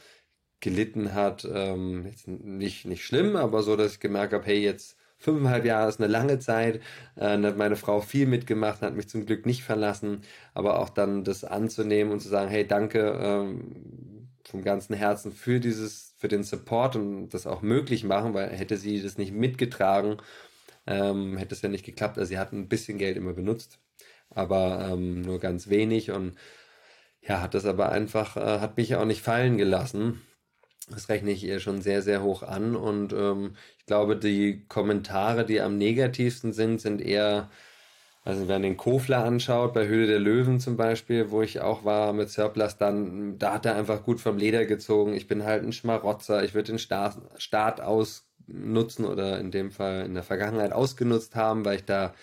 [0.60, 1.48] gelitten hat.
[1.52, 5.89] Ähm, jetzt nicht, nicht schlimm, aber so, dass ich gemerkt habe, hey, jetzt fünfeinhalb Jahre
[5.89, 6.78] ist eine lange Zeit.
[6.78, 6.80] Äh,
[7.15, 10.22] dann hat meine Frau viel mitgemacht, hat mich zum Glück nicht verlassen,
[10.54, 15.60] aber auch dann das anzunehmen und zu sagen, hey, danke ähm, vom ganzen Herzen für
[15.60, 20.17] dieses, für den Support und das auch möglich machen, weil hätte sie das nicht mitgetragen,
[20.88, 22.17] ähm, hätte es ja nicht geklappt.
[22.17, 23.80] Also sie hat ein bisschen Geld immer benutzt,
[24.30, 26.36] aber ähm, nur ganz wenig und
[27.22, 30.22] ja, hat das aber einfach, äh, hat mich auch nicht fallen gelassen.
[30.89, 32.76] Das rechne ich ihr schon sehr, sehr hoch an.
[32.76, 37.50] Und ähm, ich glaube, die Kommentare, die am negativsten sind, sind eher,
[38.23, 41.84] also wenn man den Kofler anschaut, bei Höhle der Löwen zum Beispiel, wo ich auch
[41.86, 45.13] war mit Surplus, dann, da hat er einfach gut vom Leder gezogen.
[45.13, 50.06] Ich bin halt ein Schmarotzer, ich würde den Staat, Staat ausnutzen oder in dem Fall
[50.06, 52.13] in der Vergangenheit ausgenutzt haben, weil ich da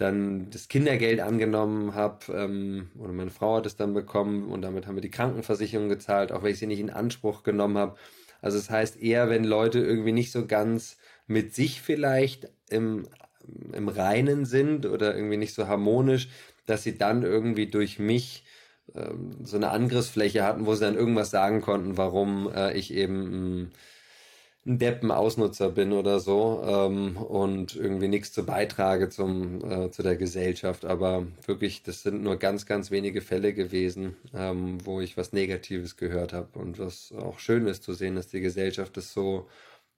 [0.00, 4.86] dann das Kindergeld angenommen habe ähm, oder meine Frau hat es dann bekommen und damit
[4.86, 7.96] haben wir die Krankenversicherung gezahlt, auch wenn ich sie nicht in Anspruch genommen habe.
[8.40, 13.06] Also das heißt eher, wenn Leute irgendwie nicht so ganz mit sich vielleicht im,
[13.72, 16.28] im Reinen sind oder irgendwie nicht so harmonisch,
[16.66, 18.44] dass sie dann irgendwie durch mich
[18.94, 23.62] ähm, so eine Angriffsfläche hatten, wo sie dann irgendwas sagen konnten, warum äh, ich eben
[23.62, 23.68] mh,
[24.66, 30.16] ein Deppen-Ausnutzer bin oder so ähm, und irgendwie nichts zu beitrage zum, äh, zu der
[30.16, 30.84] Gesellschaft.
[30.84, 35.96] Aber wirklich, das sind nur ganz, ganz wenige Fälle gewesen, ähm, wo ich was Negatives
[35.96, 36.58] gehört habe.
[36.58, 39.48] Und was auch schön ist zu sehen, dass die Gesellschaft das so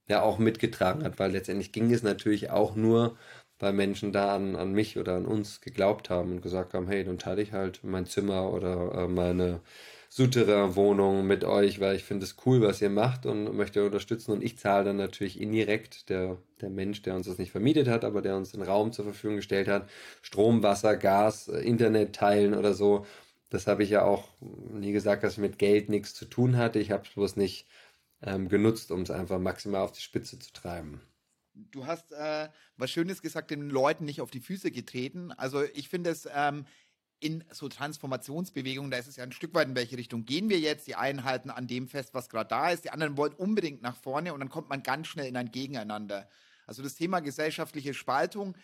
[0.09, 3.16] ja auch mitgetragen hat, weil letztendlich ging es natürlich auch nur,
[3.59, 7.05] weil Menschen da an, an mich oder an uns geglaubt haben und gesagt haben, hey,
[7.05, 9.61] dann teile ich halt mein Zimmer oder äh, meine
[10.14, 14.33] Souterrain-Wohnung mit euch, weil ich finde es cool, was ihr macht und möchte unterstützen.
[14.33, 18.05] Und ich zahle dann natürlich indirekt, der, der Mensch, der uns das nicht vermietet hat,
[18.05, 19.88] aber der uns den Raum zur Verfügung gestellt hat,
[20.20, 23.07] Strom, Wasser, Gas, Internet teilen oder so.
[23.48, 24.29] Das habe ich ja auch
[24.70, 26.79] nie gesagt, dass ich mit Geld nichts zu tun hatte.
[26.79, 27.66] Ich habe es bloß nicht
[28.20, 31.01] ähm, genutzt, um es einfach maximal auf die Spitze zu treiben.
[31.55, 35.33] Du hast äh, was Schönes gesagt, den Leuten nicht auf die Füße getreten.
[35.33, 36.66] Also ich finde es ähm,
[37.22, 40.58] in so Transformationsbewegungen, da ist es ja ein Stück weit, in welche Richtung gehen wir
[40.58, 40.87] jetzt.
[40.87, 43.96] Die einen halten an dem fest, was gerade da ist, die anderen wollen unbedingt nach
[43.96, 46.28] vorne und dann kommt man ganz schnell in ein Gegeneinander.
[46.66, 48.56] Also das Thema gesellschaftliche Spaltung,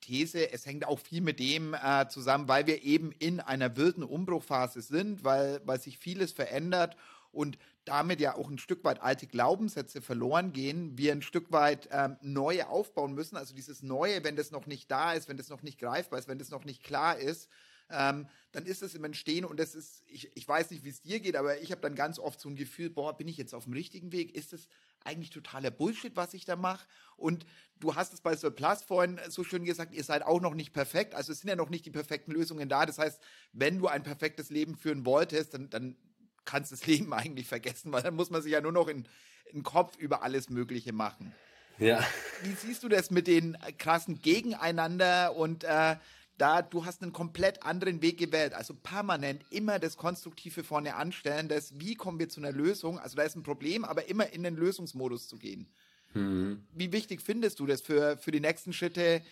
[0.00, 4.02] These, es hängt auch viel mit dem äh, zusammen, weil wir eben in einer wilden
[4.02, 6.96] Umbruchphase sind, weil, weil sich vieles verändert
[7.30, 11.88] und damit ja auch ein Stück weit alte Glaubenssätze verloren gehen, wir ein Stück weit
[11.92, 13.36] ähm, neue aufbauen müssen.
[13.36, 16.28] Also dieses Neue, wenn das noch nicht da ist, wenn das noch nicht greifbar ist,
[16.28, 17.48] wenn das noch nicht klar ist,
[17.92, 21.00] ähm, dann ist es im Entstehen und das ist, ich, ich weiß nicht, wie es
[21.00, 23.54] dir geht, aber ich habe dann ganz oft so ein Gefühl, boah, bin ich jetzt
[23.54, 24.34] auf dem richtigen Weg?
[24.34, 24.68] Ist es
[25.04, 26.86] eigentlich totaler Bullshit, was ich da mache?
[27.16, 27.46] Und
[27.80, 31.14] du hast es bei Surplus vorhin so schön gesagt, ihr seid auch noch nicht perfekt,
[31.14, 32.84] also es sind ja noch nicht die perfekten Lösungen da.
[32.84, 33.20] Das heißt,
[33.52, 35.96] wenn du ein perfektes Leben führen wolltest, dann, dann
[36.44, 39.08] kannst du das Leben eigentlich vergessen, weil dann muss man sich ja nur noch in,
[39.50, 41.34] in Kopf über alles Mögliche machen.
[41.78, 42.06] Ja.
[42.42, 45.96] Wie siehst du das mit den krassen Gegeneinander und äh,
[46.42, 51.46] da du hast einen komplett anderen Weg gewählt, also permanent immer das Konstruktive vorne anstellen,
[51.46, 54.42] das wie kommen wir zu einer Lösung, also da ist ein Problem, aber immer in
[54.42, 55.68] den Lösungsmodus zu gehen.
[56.14, 56.64] Mhm.
[56.74, 59.22] Wie wichtig findest du das für, für die nächsten Schritte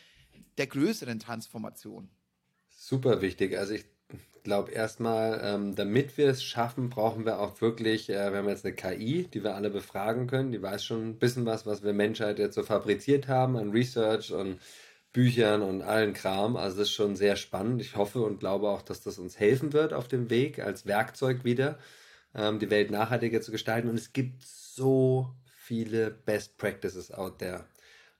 [0.57, 2.09] der größeren Transformation?
[2.69, 3.59] Super wichtig.
[3.59, 3.87] Also ich
[4.45, 8.65] glaube erstmal, ähm, damit wir es schaffen, brauchen wir auch wirklich, äh, wir haben jetzt
[8.65, 11.93] eine KI, die wir alle befragen können, die weiß schon ein bisschen was, was wir
[11.93, 14.61] Menschheit jetzt so fabriziert haben an Research und
[15.13, 16.57] Büchern und allen Kram.
[16.57, 17.81] Also das ist schon sehr spannend.
[17.83, 21.45] Ich hoffe und glaube auch, dass das uns helfen wird auf dem Weg als Werkzeug
[21.45, 21.79] wieder,
[22.35, 23.89] ähm, die Welt nachhaltiger zu gestalten.
[23.89, 27.65] Und es gibt so viele Best Practices out there.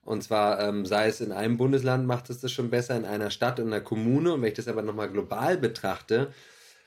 [0.03, 3.29] Und zwar, ähm, sei es in einem Bundesland macht es das schon besser, in einer
[3.29, 4.33] Stadt, in einer Kommune.
[4.33, 6.33] Und wenn ich das aber nochmal global betrachte,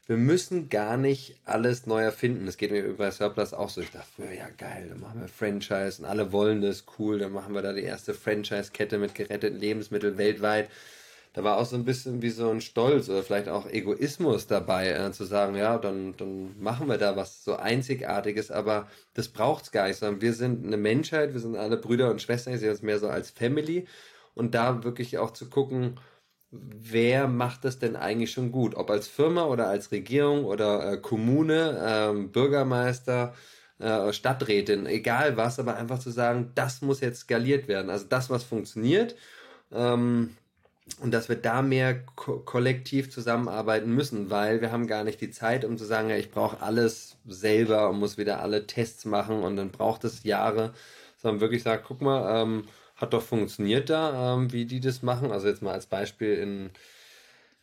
[0.06, 2.46] wir müssen gar nicht alles neu erfinden.
[2.46, 3.80] Das geht mir über Surplus auch so.
[3.80, 7.54] Ich dachte ja geil, dann machen wir Franchise und alle wollen das, cool, dann machen
[7.54, 10.68] wir da die erste Franchise-Kette mit geretteten Lebensmitteln weltweit.
[11.32, 14.90] Da war auch so ein bisschen wie so ein Stolz oder vielleicht auch Egoismus dabei,
[14.90, 19.72] äh, zu sagen, ja, dann, dann machen wir da was so Einzigartiges, aber das braucht's
[19.72, 22.70] gar nicht, sondern wir sind eine Menschheit, wir sind alle Brüder und Schwestern, ich sehe
[22.70, 23.86] uns mehr so als Family
[24.34, 25.98] und da wirklich auch zu gucken,
[26.60, 28.74] wer macht das denn eigentlich schon gut?
[28.74, 33.34] Ob als Firma oder als Regierung oder äh, Kommune, ähm, Bürgermeister,
[33.78, 37.90] äh, Stadträtin, egal was, aber einfach zu sagen, das muss jetzt skaliert werden.
[37.90, 39.16] Also das, was funktioniert.
[39.72, 40.36] Ähm,
[41.00, 45.30] und dass wir da mehr ko kollektiv zusammenarbeiten müssen, weil wir haben gar nicht die
[45.30, 49.42] Zeit, um zu sagen, ja, ich brauche alles selber und muss wieder alle Tests machen
[49.42, 50.74] und dann braucht es Jahre,
[51.16, 52.64] sondern wirklich sagt, guck mal, ähm,
[52.96, 55.32] hat doch funktioniert da, ähm, wie die das machen.
[55.32, 56.70] Also jetzt mal als Beispiel in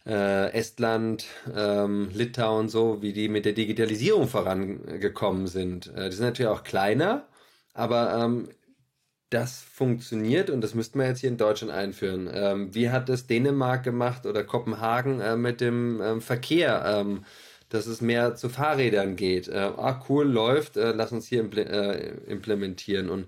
[0.06, 1.26] äh, Estland,
[1.56, 5.88] ähm, Litauen so, wie die mit der Digitalisierung vorangekommen sind.
[5.96, 7.28] Äh, die sind natürlich auch kleiner,
[7.74, 8.50] aber ähm,
[9.30, 12.30] das funktioniert und das müssten wir jetzt hier in Deutschland einführen.
[12.34, 16.84] Ähm, wie hat das Dänemark gemacht oder Kopenhagen äh, mit dem ähm, Verkehr?
[16.86, 17.24] Ähm,
[17.72, 19.48] dass es mehr zu Fahrrädern geht.
[19.48, 23.10] Äh, ah, cool, läuft, äh, lass uns hier impl äh, implementieren.
[23.10, 23.28] Und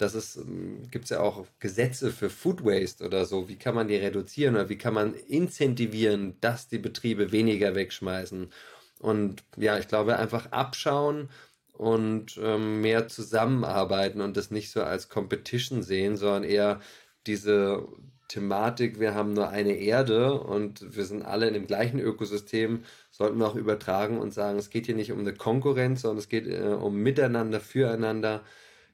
[0.00, 3.48] dass es ähm, gibt es ja auch Gesetze für Food Waste oder so.
[3.48, 8.50] Wie kann man die reduzieren oder wie kann man incentivieren, dass die Betriebe weniger wegschmeißen?
[8.98, 11.28] Und ja, ich glaube einfach abschauen
[11.72, 16.80] und ähm, mehr zusammenarbeiten und das nicht so als Competition sehen, sondern eher
[17.26, 17.86] diese
[18.28, 23.38] Thematik, wir haben nur eine Erde und wir sind alle in dem gleichen Ökosystem, sollten
[23.38, 26.46] wir auch übertragen und sagen, es geht hier nicht um eine Konkurrenz, sondern es geht
[26.46, 28.42] äh, um Miteinander, füreinander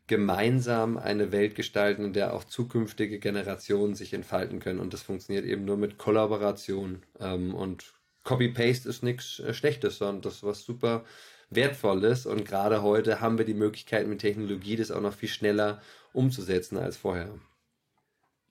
[0.06, 4.78] gemeinsam eine Welt gestalten, in der auch zukünftige Generationen sich entfalten können.
[4.78, 7.02] Und das funktioniert eben nur mit Kollaboration.
[7.18, 11.04] Ähm, und Copy-Paste ist nichts äh, Schlechtes, sondern das ist was super
[11.50, 12.26] Wertvolles.
[12.26, 15.82] Und gerade heute haben wir die Möglichkeit mit Technologie, das auch noch viel schneller
[16.12, 17.30] umzusetzen als vorher.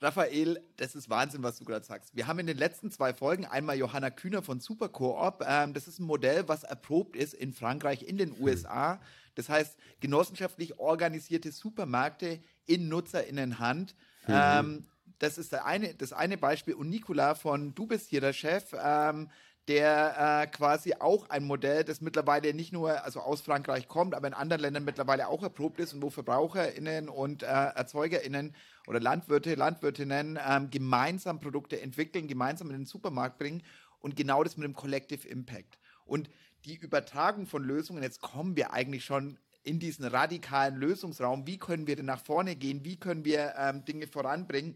[0.01, 2.13] Raphael, das ist Wahnsinn, was du gerade sagst.
[2.15, 5.41] Wir haben in den letzten zwei Folgen einmal Johanna Kühner von Supercoop.
[5.47, 8.95] Ähm, das ist ein Modell, was erprobt ist in Frankreich, in den USA.
[8.95, 8.99] Hm
[9.35, 13.95] das heißt, genossenschaftlich organisierte Supermärkte in NutzerInnenhand.
[14.27, 14.33] Mhm.
[14.33, 14.85] Ähm,
[15.19, 16.73] das ist eine, das eine Beispiel.
[16.73, 19.29] Und Nicola von Du bist hier der Chef, ähm,
[19.67, 24.27] der äh, quasi auch ein Modell, das mittlerweile nicht nur also aus Frankreich kommt, aber
[24.27, 28.55] in anderen Ländern mittlerweile auch erprobt ist und wo VerbraucherInnen und äh, ErzeugerInnen
[28.87, 33.63] oder Landwirte, Landwirtinnen ähm, gemeinsam Produkte entwickeln, gemeinsam in den Supermarkt bringen
[33.99, 35.79] und genau das mit dem Collective Impact.
[36.05, 36.29] Und
[36.65, 41.87] die Übertragung von Lösungen, jetzt kommen wir eigentlich schon in diesen radikalen Lösungsraum, wie können
[41.87, 44.75] wir denn nach vorne gehen, wie können wir ähm, Dinge voranbringen.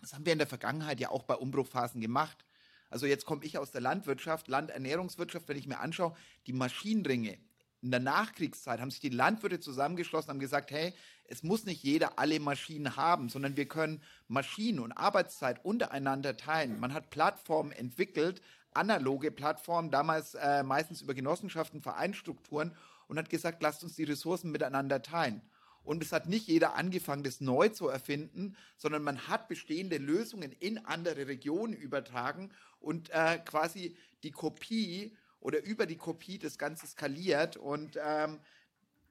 [0.00, 2.44] Das haben wir in der Vergangenheit ja auch bei Umbruchphasen gemacht.
[2.88, 6.14] Also jetzt komme ich aus der Landwirtschaft, Landernährungswirtschaft, wenn ich mir anschaue,
[6.46, 7.38] die Maschinenringe.
[7.82, 10.94] In der Nachkriegszeit haben sich die Landwirte zusammengeschlossen, haben gesagt, hey,
[11.24, 16.80] es muss nicht jeder alle Maschinen haben, sondern wir können Maschinen und Arbeitszeit untereinander teilen.
[16.80, 18.40] Man hat Plattformen entwickelt,
[18.76, 22.74] analoge Plattform, damals äh, meistens über Genossenschaften, Vereinsstrukturen
[23.08, 25.42] und hat gesagt, lasst uns die Ressourcen miteinander teilen.
[25.82, 30.50] Und es hat nicht jeder angefangen, das neu zu erfinden, sondern man hat bestehende Lösungen
[30.50, 32.50] in andere Regionen übertragen
[32.80, 38.40] und äh, quasi die Kopie oder über die Kopie das Ganze skaliert und ähm,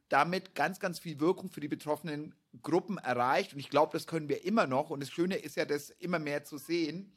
[0.10, 3.54] damit ganz, ganz viel Wirkung für die betroffenen Gruppen erreicht.
[3.54, 4.90] Und ich glaube, das können wir immer noch.
[4.90, 7.14] Und das Schöne ist ja, das immer mehr zu sehen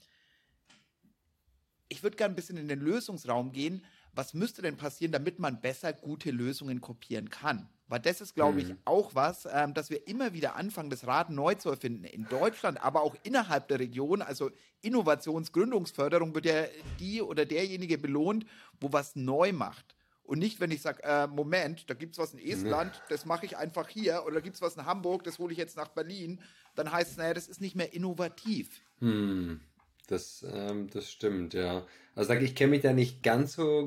[1.88, 3.84] ich würde gerne ein bisschen in den Lösungsraum gehen.
[4.14, 7.68] Was müsste denn passieren, damit man besser gute Lösungen kopieren kann?
[7.88, 8.78] Weil das ist, glaube ich, mhm.
[8.84, 12.04] auch was, ähm, dass wir immer wieder anfangen, das Rad neu zu erfinden.
[12.04, 14.20] In Deutschland, aber auch innerhalb der Region.
[14.20, 14.50] Also
[14.82, 16.64] Innovationsgründungsförderung wird ja
[17.00, 18.44] die oder derjenige belohnt,
[18.80, 19.94] wo was neu macht.
[20.28, 23.46] Und nicht, wenn ich sage, äh, Moment, da gibt es was in Estland, das mache
[23.46, 24.24] ich einfach hier.
[24.26, 26.40] Oder da gibt es was in Hamburg, das hole ich jetzt nach Berlin.
[26.74, 28.82] Dann heißt es, naja, das ist nicht mehr innovativ.
[28.98, 29.60] Hm.
[30.08, 31.86] Das, ähm, das stimmt, ja.
[32.14, 33.86] Also ich, kenne mich da nicht ganz so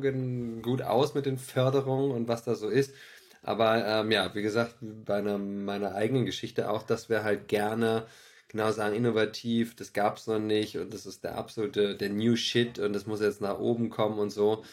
[0.61, 2.93] gut aus mit den Förderungen und was da so ist.
[3.41, 8.05] Aber ähm, ja, wie gesagt, bei einer, meiner eigenen Geschichte auch, dass wir halt gerne
[8.49, 12.35] genau sagen, innovativ, das gab es noch nicht und das ist der absolute, der New
[12.35, 14.63] Shit und das muss jetzt nach oben kommen und so.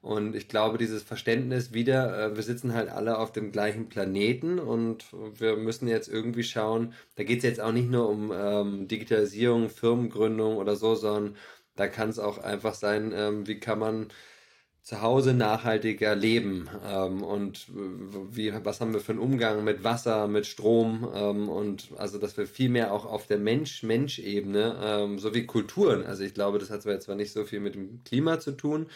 [0.00, 4.58] Und ich glaube, dieses Verständnis wieder, äh, wir sitzen halt alle auf dem gleichen Planeten
[4.58, 5.06] und
[5.38, 9.68] wir müssen jetzt irgendwie schauen, da geht es jetzt auch nicht nur um ähm, Digitalisierung,
[9.68, 11.36] Firmengründung oder so, sondern
[11.74, 14.08] da kann es auch einfach sein, ähm, wie kann man
[14.86, 17.66] zu Hause nachhaltiger leben ähm, und
[18.30, 22.36] wie, was haben wir für einen Umgang mit Wasser, mit Strom ähm, und also, dass
[22.36, 26.82] wir viel mehr auch auf der Mensch-Mensch-Ebene ähm, sowie Kulturen, also ich glaube, das hat
[26.82, 28.86] zwar jetzt zwar nicht so viel mit dem Klima zu tun,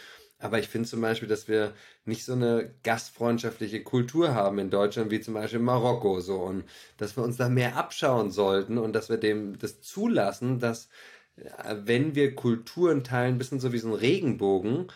[0.40, 1.74] aber ich finde zum Beispiel, dass wir
[2.04, 6.36] nicht so eine gastfreundschaftliche Kultur haben in Deutschland wie zum Beispiel Marokko so.
[6.36, 6.64] Und
[6.96, 10.88] dass wir uns da mehr abschauen sollten und dass wir dem das zulassen, dass
[11.36, 14.86] äh, wenn wir Kulturen teilen, ein bisschen so wie so ein Regenbogen,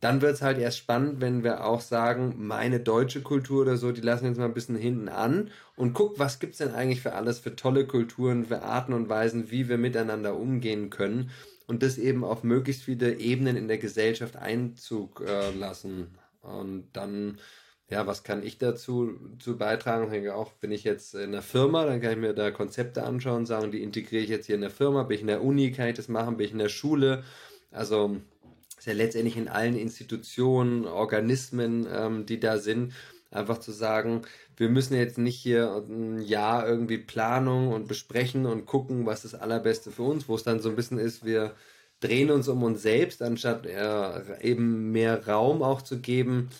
[0.00, 3.90] dann wird es halt erst spannend, wenn wir auch sagen, meine deutsche Kultur oder so,
[3.90, 7.00] die lassen jetzt mal ein bisschen hinten an und guck, was gibt es denn eigentlich
[7.00, 11.30] für alles, für tolle Kulturen, für Arten und Weisen, wie wir miteinander umgehen können
[11.68, 16.08] und das eben auf möglichst viele Ebenen in der Gesellschaft Einzug äh, lassen.
[16.40, 17.38] Und dann,
[17.90, 20.12] ja, was kann ich dazu zu beitragen?
[20.12, 23.44] Ich auch, bin ich jetzt in der Firma, dann kann ich mir da Konzepte anschauen,
[23.44, 25.88] sagen, die integriere ich jetzt hier in der Firma, bin ich in der Uni, kann
[25.88, 27.22] ich das machen, bin ich in der Schule.
[27.70, 28.16] Also
[28.78, 32.94] ist ja letztendlich in allen Institutionen, Organismen, ähm, die da sind,
[33.30, 34.22] einfach zu sagen,
[34.58, 39.34] wir müssen jetzt nicht hier ein Jahr irgendwie Planung und besprechen und gucken, was das
[39.34, 41.54] Allerbeste für uns, wo es dann so ein bisschen ist, wir
[42.00, 46.50] drehen uns um uns selbst, anstatt äh, eben mehr Raum auch zu geben.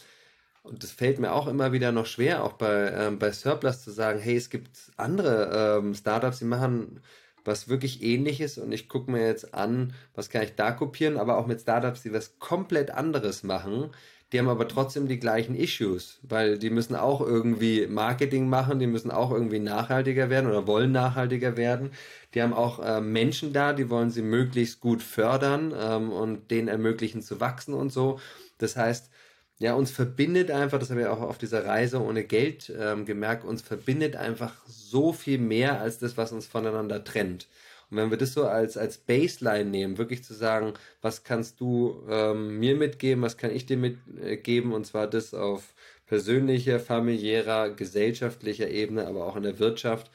[0.62, 3.90] Und das fällt mir auch immer wieder noch schwer, auch bei, ähm, bei Surplus zu
[3.90, 7.01] sagen, hey, es gibt andere ähm, Startups, die machen
[7.44, 11.38] was wirklich ähnliches und ich gucke mir jetzt an, was kann ich da kopieren, aber
[11.38, 13.90] auch mit Startups, die was komplett anderes machen,
[14.33, 18.87] die haben aber trotzdem die gleichen Issues, weil die müssen auch irgendwie Marketing machen, die
[18.87, 21.93] müssen auch irgendwie nachhaltiger werden oder wollen nachhaltiger werden.
[22.35, 26.68] Die haben auch äh, Menschen da, die wollen sie möglichst gut fördern ähm, und denen
[26.68, 28.20] ermöglichen zu wachsen und so.
[28.59, 29.11] Das heißt,
[29.59, 33.45] ja, uns verbindet einfach, das haben wir auch auf dieser Reise ohne Geld ähm, gemerkt,
[33.45, 37.49] uns verbindet einfach so viel mehr als das, was uns voneinander trennt.
[37.91, 42.03] Und wenn wir das so als, als Baseline nehmen, wirklich zu sagen, was kannst du
[42.09, 45.74] ähm, mir mitgeben, was kann ich dir mitgeben, und zwar das auf
[46.07, 50.11] persönlicher, familiärer, gesellschaftlicher Ebene, aber auch in der Wirtschaft,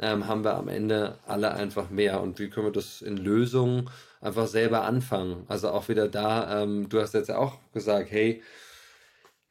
[0.00, 2.20] ähm, haben wir am Ende alle einfach mehr.
[2.20, 5.44] Und wie können wir das in Lösungen einfach selber anfangen?
[5.48, 8.42] Also auch wieder da, ähm, du hast jetzt auch gesagt, hey,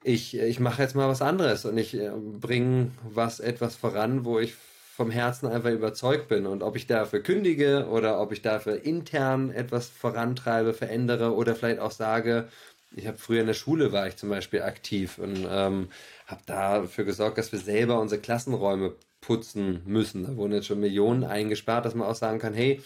[0.03, 4.39] ich, ich mache jetzt mal was anderes und ich äh, bringe was etwas voran, wo
[4.39, 4.53] ich
[4.97, 6.47] vom Herzen einfach überzeugt bin.
[6.47, 11.79] Und ob ich dafür kündige oder ob ich dafür intern etwas vorantreibe, verändere oder vielleicht
[11.79, 12.47] auch sage,
[12.95, 15.89] ich habe früher in der Schule war ich zum Beispiel aktiv und ähm,
[16.25, 20.23] habe dafür gesorgt, dass wir selber unsere Klassenräume putzen müssen.
[20.25, 22.81] Da wurden jetzt schon Millionen eingespart, dass man auch sagen kann, hey,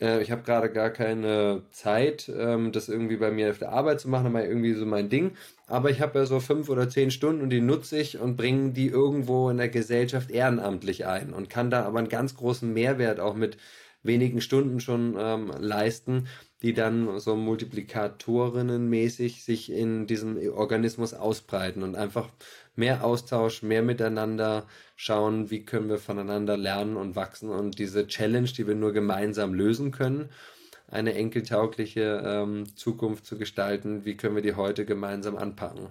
[0.00, 4.00] äh, ich habe gerade gar keine Zeit, ähm, das irgendwie bei mir auf der Arbeit
[4.00, 5.32] zu machen, mal irgendwie so mein Ding.
[5.66, 8.72] Aber ich habe ja so fünf oder zehn Stunden und die nutze ich und bringe
[8.72, 13.20] die irgendwo in der Gesellschaft ehrenamtlich ein und kann da aber einen ganz großen Mehrwert
[13.20, 13.56] auch mit
[14.02, 16.28] wenigen Stunden schon ähm, leisten,
[16.62, 22.30] die dann so multiplikatorinnenmäßig sich in diesem Organismus ausbreiten und einfach
[22.76, 28.48] mehr Austausch, mehr miteinander schauen, wie können wir voneinander lernen und wachsen und diese Challenge,
[28.48, 30.30] die wir nur gemeinsam lösen können,
[30.88, 35.88] eine enkeltaugliche ähm, Zukunft zu gestalten, wie können wir die heute gemeinsam anpacken.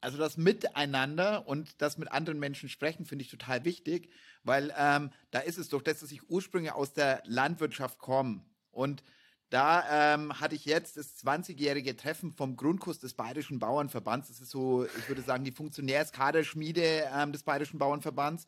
[0.00, 4.08] Also das Miteinander und das mit anderen Menschen sprechen finde ich total wichtig,
[4.42, 9.02] weil ähm, da ist es doch, dass ich ursprünglich aus der Landwirtschaft komme und
[9.50, 14.28] da ähm, hatte ich jetzt das 20-jährige Treffen vom Grundkurs des Bayerischen Bauernverbands.
[14.28, 18.46] Das ist so, ich würde sagen, die Funktionärskaderschmiede ähm, des Bayerischen Bauernverbands.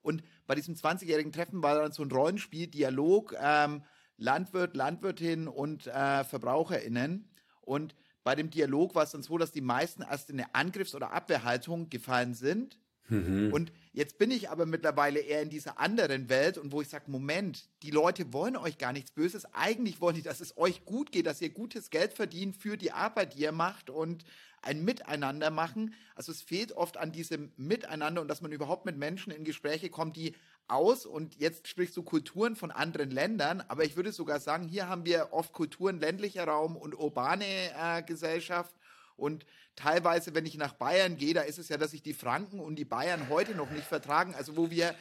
[0.00, 3.82] Und bei diesem 20-jährigen Treffen war dann so ein Rollenspiel, Dialog, ähm,
[4.16, 7.28] Landwirt, Landwirtin und äh, VerbraucherInnen.
[7.60, 7.94] Und
[8.24, 11.12] bei dem Dialog war es dann so, dass die meisten erst in eine Angriffs- oder
[11.12, 12.78] Abwehrhaltung gefallen sind.
[13.08, 13.52] Mhm.
[13.52, 17.10] Und Jetzt bin ich aber mittlerweile eher in dieser anderen Welt und wo ich sage,
[17.10, 19.44] Moment, die Leute wollen euch gar nichts Böses.
[19.54, 22.92] Eigentlich wollen die, dass es euch gut geht, dass ihr gutes Geld verdient für die
[22.92, 24.24] Arbeit, die ihr macht und
[24.62, 25.94] ein Miteinander machen.
[26.14, 29.90] Also es fehlt oft an diesem Miteinander und dass man überhaupt mit Menschen in Gespräche
[29.90, 30.36] kommt, die
[30.68, 34.88] aus und jetzt sprichst du Kulturen von anderen Ländern, aber ich würde sogar sagen, hier
[34.88, 38.76] haben wir oft Kulturen ländlicher Raum und urbane äh, Gesellschaft
[39.18, 39.44] und
[39.76, 42.76] teilweise, wenn ich nach Bayern gehe, da ist es ja, dass sich die Franken und
[42.76, 44.34] die Bayern heute noch nicht vertragen.
[44.34, 44.94] Also wo wir,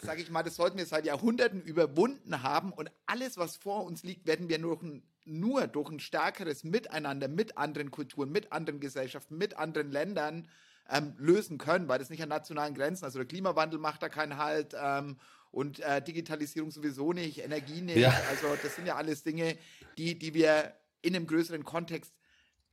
[0.00, 2.72] sage ich mal, das sollten wir seit Jahrhunderten überwunden haben.
[2.72, 4.78] Und alles, was vor uns liegt, werden wir nur,
[5.24, 10.48] nur durch ein stärkeres Miteinander mit anderen Kulturen, mit anderen Gesellschaften, mit anderen Ländern
[10.88, 14.36] ähm, lösen können, weil das nicht an nationalen Grenzen, also der Klimawandel macht da keinen
[14.36, 15.16] Halt ähm,
[15.50, 17.96] und äh, Digitalisierung sowieso nicht, Energie nicht.
[17.96, 18.14] Ja.
[18.30, 19.56] Also das sind ja alles Dinge,
[19.98, 22.12] die, die wir in einem größeren Kontext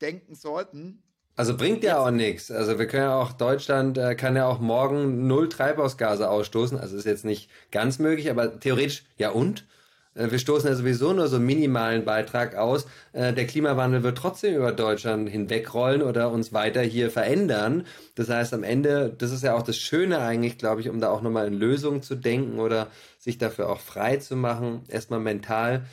[0.03, 1.01] denken sollten.
[1.35, 2.51] Also bringt ja auch nichts.
[2.51, 6.79] Also wir können ja auch, Deutschland äh, kann ja auch morgen null Treibhausgase ausstoßen.
[6.79, 9.65] Also ist jetzt nicht ganz möglich, aber theoretisch, ja und?
[10.13, 12.85] Äh, wir stoßen ja sowieso nur so minimalen Beitrag aus.
[13.13, 17.87] Äh, der Klimawandel wird trotzdem über Deutschland hinwegrollen oder uns weiter hier verändern.
[18.13, 21.09] Das heißt, am Ende, das ist ja auch das Schöne eigentlich, glaube ich, um da
[21.09, 22.87] auch nochmal in Lösungen zu denken oder
[23.17, 25.85] sich dafür auch frei zu machen, erstmal mental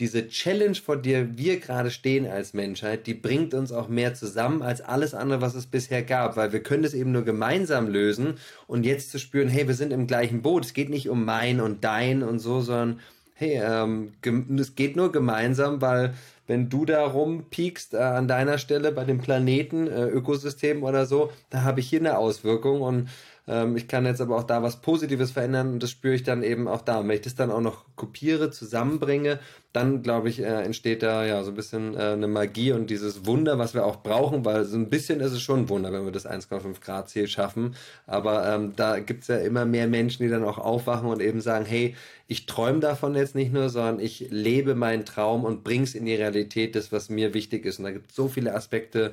[0.00, 4.62] diese Challenge, vor der wir gerade stehen als Menschheit, die bringt uns auch mehr zusammen
[4.62, 8.34] als alles andere, was es bisher gab, weil wir können das eben nur gemeinsam lösen
[8.66, 10.64] und jetzt zu spüren, hey, wir sind im gleichen Boot.
[10.64, 13.00] Es geht nicht um mein und dein und so, sondern
[13.34, 14.12] hey, ähm,
[14.58, 16.14] es geht nur gemeinsam, weil
[16.46, 21.30] wenn du da rumpiekst äh, an deiner Stelle bei dem Planeten, äh, Ökosystem oder so,
[21.48, 23.08] da habe ich hier eine Auswirkung und
[23.50, 26.44] ähm, ich kann jetzt aber auch da was Positives verändern und das spüre ich dann
[26.44, 27.00] eben auch da.
[27.00, 29.40] Und wenn ich das dann auch noch kopiere, zusammenbringe,
[29.72, 33.26] dann glaube ich, äh, entsteht da ja so ein bisschen äh, eine Magie und dieses
[33.26, 36.04] Wunder, was wir auch brauchen, weil so ein bisschen ist es schon ein Wunder, wenn
[36.04, 37.74] wir das 1,5 Grad Ziel schaffen.
[38.06, 41.40] Aber ähm, da gibt es ja immer mehr Menschen, die dann auch aufwachen und eben
[41.40, 41.96] sagen, hey,
[42.28, 46.14] ich träume davon jetzt nicht nur, sondern ich lebe meinen Traum und bring's in die
[46.14, 47.80] Realität, das, was mir wichtig ist.
[47.80, 49.12] Und da gibt es so viele Aspekte,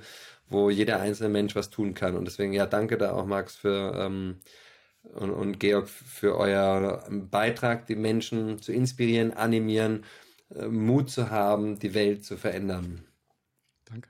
[0.50, 2.16] wo jeder einzelne Mensch was tun kann.
[2.16, 4.38] Und deswegen, ja, danke da auch, Max, für ähm,
[5.14, 10.04] und, und Georg für euer Beitrag, die Menschen zu inspirieren, animieren,
[10.54, 13.06] äh, Mut zu haben, die Welt zu verändern.
[13.86, 14.10] Danke.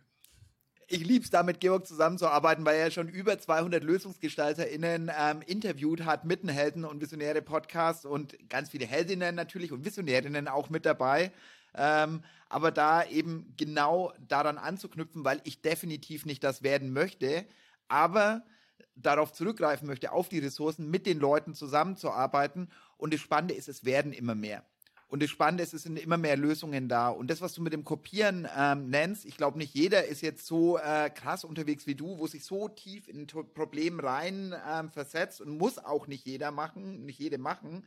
[0.87, 6.05] Ich liebe es, da mit Georg zusammenzuarbeiten, weil er schon über 200 LösungsgestalterInnen ähm, interviewt
[6.05, 10.85] hat, mitten Helden und Visionäre Podcasts und ganz viele Heldinnen natürlich und Visionärinnen auch mit
[10.85, 11.31] dabei.
[11.75, 17.45] Ähm, aber da eben genau daran anzuknüpfen, weil ich definitiv nicht das werden möchte,
[17.87, 18.43] aber
[18.95, 22.71] darauf zurückgreifen möchte, auf die Ressourcen, mit den Leuten zusammenzuarbeiten.
[22.97, 24.63] Und das Spannende ist, es werden immer mehr.
[25.09, 27.09] Und das Spannende ist, es sind immer mehr Lösungen da.
[27.09, 30.45] Und das, was du mit dem Kopieren ähm, nennst, ich glaube, nicht jeder ist jetzt
[30.45, 34.89] so äh, krass unterwegs wie du, wo sich so tief in ein Problem rein ähm,
[34.89, 37.85] versetzt und muss auch nicht jeder machen, nicht jede machen,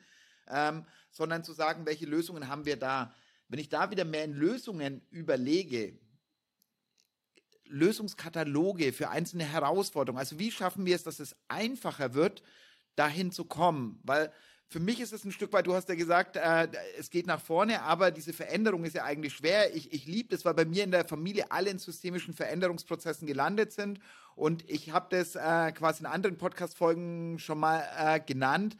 [0.48, 3.12] ähm, sondern zu sagen, welche Lösungen haben wir da.
[3.50, 5.98] Wenn ich da wieder mehr in Lösungen überlege,
[7.64, 12.44] Lösungskataloge für einzelne Herausforderungen, also wie schaffen wir es, dass es einfacher wird,
[12.94, 13.98] dahin zu kommen?
[14.04, 14.32] Weil
[14.68, 17.40] für mich ist es ein Stück weit, du hast ja gesagt, äh, es geht nach
[17.40, 19.74] vorne, aber diese Veränderung ist ja eigentlich schwer.
[19.74, 23.72] Ich, ich liebe das, weil bei mir in der Familie alle in systemischen Veränderungsprozessen gelandet
[23.72, 23.98] sind.
[24.36, 28.76] Und ich habe das äh, quasi in anderen Podcast-Folgen schon mal äh, genannt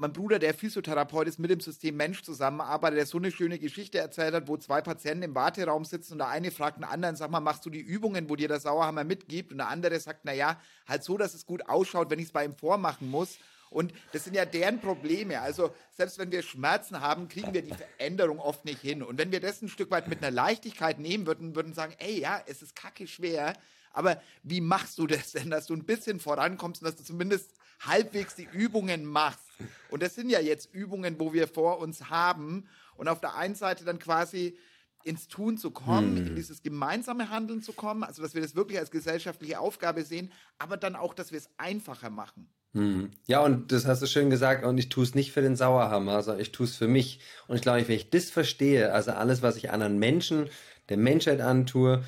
[0.00, 3.98] mein Bruder, der Physiotherapeut ist, mit dem System Mensch zusammenarbeitet, der so eine schöne Geschichte
[3.98, 7.30] erzählt hat, wo zwei Patienten im Warteraum sitzen und der eine fragt den anderen, sag
[7.30, 9.52] mal, machst du die Übungen, wo dir der Sauerhammer mitgibt?
[9.52, 12.32] Und der andere sagt, na ja, halt so, dass es gut ausschaut, wenn ich es
[12.32, 13.36] bei ihm vormachen muss.
[13.68, 15.38] Und das sind ja deren Probleme.
[15.42, 19.02] Also selbst wenn wir Schmerzen haben, kriegen wir die Veränderung oft nicht hin.
[19.02, 22.20] Und wenn wir das ein Stück weit mit einer Leichtigkeit nehmen würden, würden sagen, ey,
[22.20, 23.52] ja, es ist kacke schwer,
[23.92, 27.52] aber wie machst du das denn, dass du ein bisschen vorankommst und dass du zumindest
[27.80, 29.44] halbwegs die Übungen machst?
[29.90, 32.66] Und das sind ja jetzt Übungen, wo wir vor uns haben.
[32.96, 34.56] Und auf der einen Seite dann quasi
[35.04, 36.26] ins Tun zu kommen, hm.
[36.28, 40.30] in dieses gemeinsame Handeln zu kommen, also dass wir das wirklich als gesellschaftliche Aufgabe sehen,
[40.58, 42.48] aber dann auch, dass wir es einfacher machen.
[42.72, 43.10] Hm.
[43.26, 46.22] Ja, und das hast du schön gesagt, und ich tue es nicht für den Sauerhammer,
[46.22, 47.20] sondern ich tue es für mich.
[47.48, 50.48] Und ich glaube, wenn ich das verstehe, also alles, was ich anderen Menschen,
[50.88, 52.04] der Menschheit antue,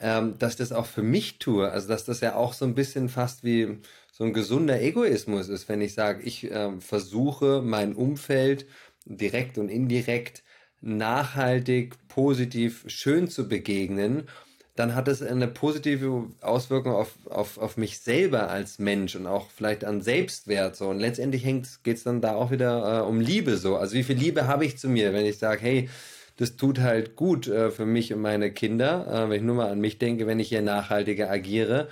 [0.00, 1.70] ähm, dass ich das auch für mich tue.
[1.70, 3.78] Also dass das ja auch so ein bisschen fast wie
[4.20, 8.66] so ein gesunder Egoismus ist, wenn ich sage, ich ähm, versuche mein Umfeld
[9.06, 10.42] direkt und indirekt
[10.82, 14.28] nachhaltig, positiv, schön zu begegnen,
[14.76, 19.48] dann hat es eine positive Auswirkung auf, auf, auf mich selber als Mensch und auch
[19.48, 20.76] vielleicht an Selbstwert.
[20.76, 20.88] So.
[20.90, 21.44] Und letztendlich
[21.82, 23.76] geht es dann da auch wieder äh, um Liebe so.
[23.76, 25.88] Also wie viel Liebe habe ich zu mir, wenn ich sage, hey,
[26.36, 29.72] das tut halt gut äh, für mich und meine Kinder, äh, wenn ich nur mal
[29.72, 31.88] an mich denke, wenn ich hier nachhaltiger agiere.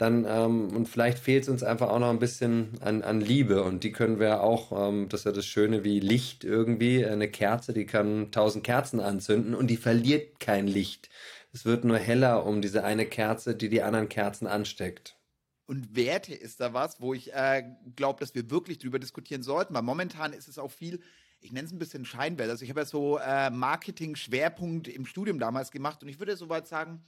[0.00, 3.62] Dann, ähm, und vielleicht fehlt es uns einfach auch noch ein bisschen an, an Liebe.
[3.62, 7.28] Und die können wir auch, ähm, das ist ja das Schöne wie Licht irgendwie, eine
[7.28, 11.10] Kerze, die kann tausend Kerzen anzünden und die verliert kein Licht.
[11.52, 15.18] Es wird nur heller um diese eine Kerze, die die anderen Kerzen ansteckt.
[15.66, 17.62] Und Werte ist da was, wo ich äh,
[17.94, 21.00] glaube, dass wir wirklich drüber diskutieren sollten, weil momentan ist es auch viel
[21.42, 22.50] ich nenne es ein bisschen Scheinwelt.
[22.50, 26.68] Also ich habe ja so äh, Marketing-Schwerpunkt im Studium damals gemacht und ich würde soweit
[26.68, 27.02] sagen,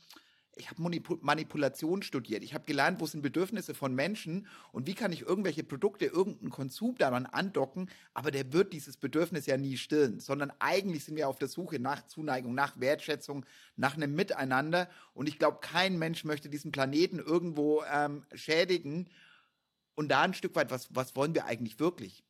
[0.57, 2.43] ich habe Manipulation studiert.
[2.43, 6.51] Ich habe gelernt, wo sind Bedürfnisse von Menschen und wie kann ich irgendwelche Produkte, irgendeinen
[6.51, 11.29] Konsum daran andocken, aber der wird dieses Bedürfnis ja nie stillen, sondern eigentlich sind wir
[11.29, 13.47] auf der Suche nach Zuneigung, nach Wertschätzung,
[13.77, 19.09] nach einem Miteinander und ich glaube, kein Mensch möchte diesen Planeten irgendwo ähm, schädigen
[19.95, 22.25] und da ein Stück weit, was, was wollen wir eigentlich wirklich?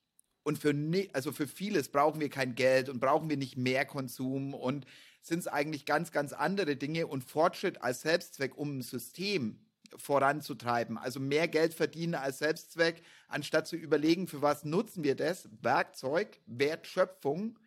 [0.44, 0.74] Und für,
[1.12, 4.86] also für vieles brauchen wir kein Geld und brauchen wir nicht mehr Konsum und
[5.22, 9.58] sind es eigentlich ganz, ganz andere Dinge und Fortschritt als Selbstzweck, um ein System
[9.96, 10.98] voranzutreiben.
[10.98, 15.48] Also mehr Geld verdienen als Selbstzweck, anstatt zu überlegen, für was nutzen wir das?
[15.60, 17.58] Werkzeug, Wertschöpfung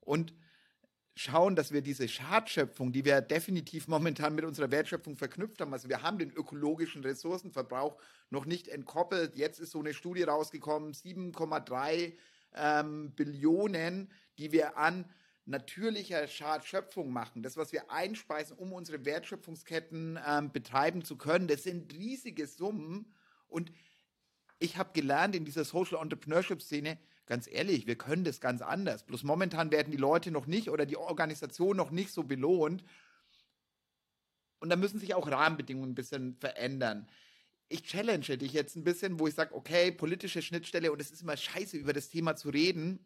[0.00, 0.34] und
[1.14, 5.88] schauen, dass wir diese Schadschöpfung, die wir definitiv momentan mit unserer Wertschöpfung verknüpft haben, also
[5.88, 7.96] wir haben den ökologischen Ressourcenverbrauch
[8.30, 9.36] noch nicht entkoppelt.
[9.36, 12.14] Jetzt ist so eine Studie rausgekommen, 7,3
[12.54, 15.04] ähm, Billionen, die wir an
[15.44, 17.42] natürlicher Schadschöpfung machen.
[17.42, 23.12] Das, was wir einspeisen, um unsere Wertschöpfungsketten ähm, betreiben zu können, das sind riesige Summen.
[23.48, 23.72] Und
[24.58, 29.04] ich habe gelernt in dieser Social Entrepreneurship Szene, ganz ehrlich, wir können das ganz anders.
[29.04, 32.84] Bloß momentan werden die Leute noch nicht oder die Organisation noch nicht so belohnt.
[34.60, 37.08] Und da müssen sich auch Rahmenbedingungen ein bisschen verändern.
[37.68, 41.22] Ich challenge dich jetzt ein bisschen, wo ich sage, okay, politische Schnittstelle und es ist
[41.22, 43.00] immer scheiße, über das Thema zu reden.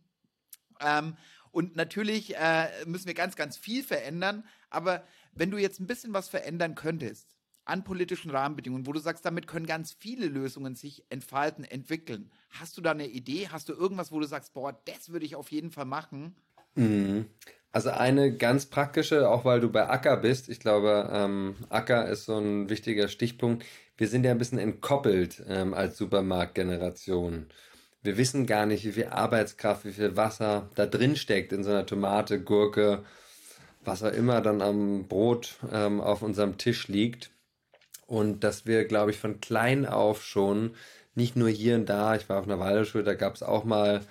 [0.80, 1.16] Ähm,
[1.56, 4.44] und natürlich äh, müssen wir ganz, ganz viel verändern.
[4.68, 7.34] Aber wenn du jetzt ein bisschen was verändern könntest
[7.64, 12.30] an politischen Rahmenbedingungen, wo du sagst, damit können ganz viele Lösungen sich entfalten, entwickeln.
[12.50, 13.48] Hast du da eine Idee?
[13.50, 16.36] Hast du irgendwas, wo du sagst, boah, das würde ich auf jeden Fall machen?
[16.74, 17.24] Mhm.
[17.72, 20.50] Also eine ganz praktische, auch weil du bei Acker bist.
[20.50, 23.64] Ich glaube, ähm, Acker ist so ein wichtiger Stichpunkt.
[23.96, 27.46] Wir sind ja ein bisschen entkoppelt ähm, als Supermarktgeneration.
[28.06, 31.70] Wir wissen gar nicht, wie viel Arbeitskraft, wie viel Wasser da drin steckt in so
[31.70, 33.04] einer Tomate, Gurke,
[33.84, 37.30] was auch immer dann am Brot ähm, auf unserem Tisch liegt.
[38.06, 40.76] Und dass wir, glaube ich, von klein auf schon,
[41.16, 44.02] nicht nur hier und da, ich war auf einer Waldorfschule, da gab es auch mal,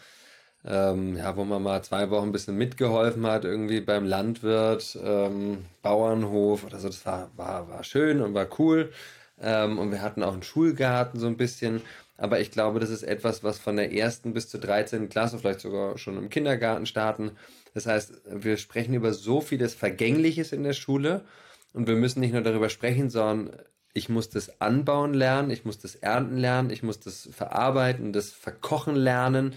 [0.65, 5.65] ähm, ja, wo man mal zwei Wochen ein bisschen mitgeholfen hat, irgendwie beim Landwirt, ähm,
[5.81, 6.87] Bauernhof oder so.
[6.89, 8.91] Das war, war, war schön und war cool.
[9.39, 11.81] Ähm, und wir hatten auch einen Schulgarten so ein bisschen.
[12.17, 15.09] Aber ich glaube, das ist etwas, was von der ersten bis zur 13.
[15.09, 17.31] Klasse, vielleicht sogar schon im Kindergarten starten.
[17.73, 21.25] Das heißt, wir sprechen über so vieles Vergängliches in der Schule
[21.73, 23.57] und wir müssen nicht nur darüber sprechen, sondern
[23.93, 28.31] ich muss das anbauen lernen, ich muss das ernten lernen, ich muss das verarbeiten, das
[28.31, 29.55] verkochen lernen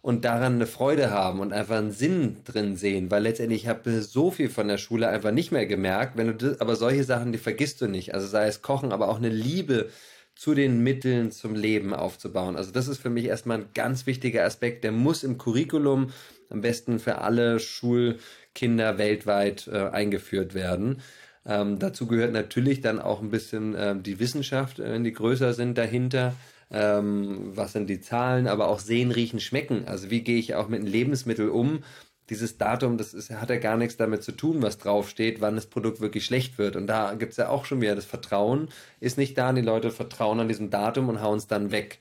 [0.00, 4.06] und daran eine Freude haben und einfach einen Sinn drin sehen, weil letztendlich habe ich
[4.06, 7.32] so viel von der Schule einfach nicht mehr gemerkt, wenn du das, aber solche Sachen,
[7.32, 9.90] die vergisst du nicht, also sei es Kochen, aber auch eine Liebe
[10.38, 12.54] zu den Mitteln zum Leben aufzubauen.
[12.54, 16.10] Also das ist für mich erstmal ein ganz wichtiger Aspekt, der muss im Curriculum
[16.48, 21.02] am besten für alle Schulkinder weltweit äh, eingeführt werden.
[21.44, 25.54] Ähm, dazu gehört natürlich dann auch ein bisschen äh, die Wissenschaft, äh, wenn die größer
[25.54, 26.36] sind dahinter.
[26.70, 29.88] Ähm, was sind die Zahlen, aber auch sehen, riechen, schmecken.
[29.88, 31.82] Also wie gehe ich auch mit einem Lebensmittel um?
[32.30, 35.66] Dieses Datum, das ist, hat ja gar nichts damit zu tun, was draufsteht, wann das
[35.66, 36.76] Produkt wirklich schlecht wird.
[36.76, 38.68] Und da gibt es ja auch schon wieder das Vertrauen,
[39.00, 41.98] ist nicht da, die Leute vertrauen an diesem Datum und hauen es dann weg.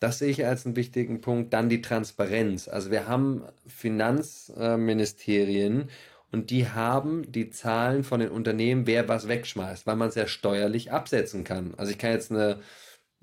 [0.00, 1.52] Das sehe ich als einen wichtigen Punkt.
[1.52, 2.68] Dann die Transparenz.
[2.68, 5.90] Also wir haben Finanzministerien
[6.30, 10.26] und die haben die Zahlen von den Unternehmen, wer was wegschmeißt, weil man es ja
[10.26, 11.74] steuerlich absetzen kann.
[11.76, 12.60] Also ich kann jetzt eine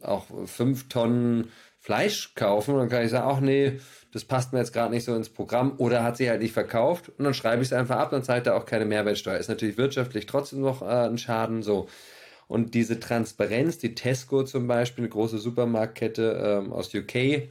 [0.01, 3.79] auch fünf Tonnen Fleisch kaufen und dann kann ich sagen, ach nee,
[4.15, 7.11] das passt mir jetzt gerade nicht so ins Programm oder hat sie halt nicht verkauft
[7.17, 9.37] und dann schreibe ich es einfach ab, dann zahlt er auch keine Mehrwertsteuer.
[9.37, 11.89] Ist natürlich wirtschaftlich trotzdem noch äh, ein Schaden so.
[12.47, 17.49] Und diese Transparenz, die Tesco zum Beispiel, eine große Supermarktkette ähm, aus UK,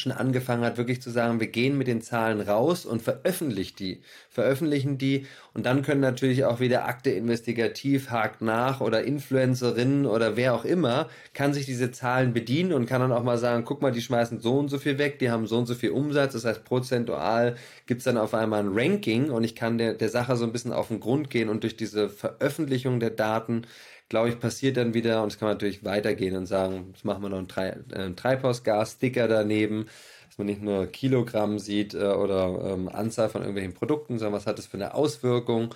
[0.00, 4.00] schon angefangen hat, wirklich zu sagen, wir gehen mit den Zahlen raus und veröffentlichen die,
[4.28, 5.26] veröffentlichen die.
[5.54, 10.64] Und dann können natürlich auch wieder Akte investigativ hakt nach oder Influencerinnen oder wer auch
[10.64, 14.02] immer kann sich diese Zahlen bedienen und kann dann auch mal sagen, guck mal, die
[14.02, 16.64] schmeißen so und so viel weg, die haben so und so viel Umsatz, das heißt
[16.64, 20.52] prozentual gibt's dann auf einmal ein Ranking und ich kann der, der Sache so ein
[20.52, 23.62] bisschen auf den Grund gehen und durch diese Veröffentlichung der Daten
[24.10, 27.22] glaube ich, passiert dann wieder, und es kann man natürlich weitergehen und sagen, jetzt machen
[27.22, 29.86] wir noch einen, Tre äh, Treibhausgas-Sticker daneben,
[30.28, 34.46] dass man nicht nur Kilogramm sieht äh, oder ähm, Anzahl von irgendwelchen Produkten, sondern was
[34.46, 35.74] hat das für eine Auswirkung.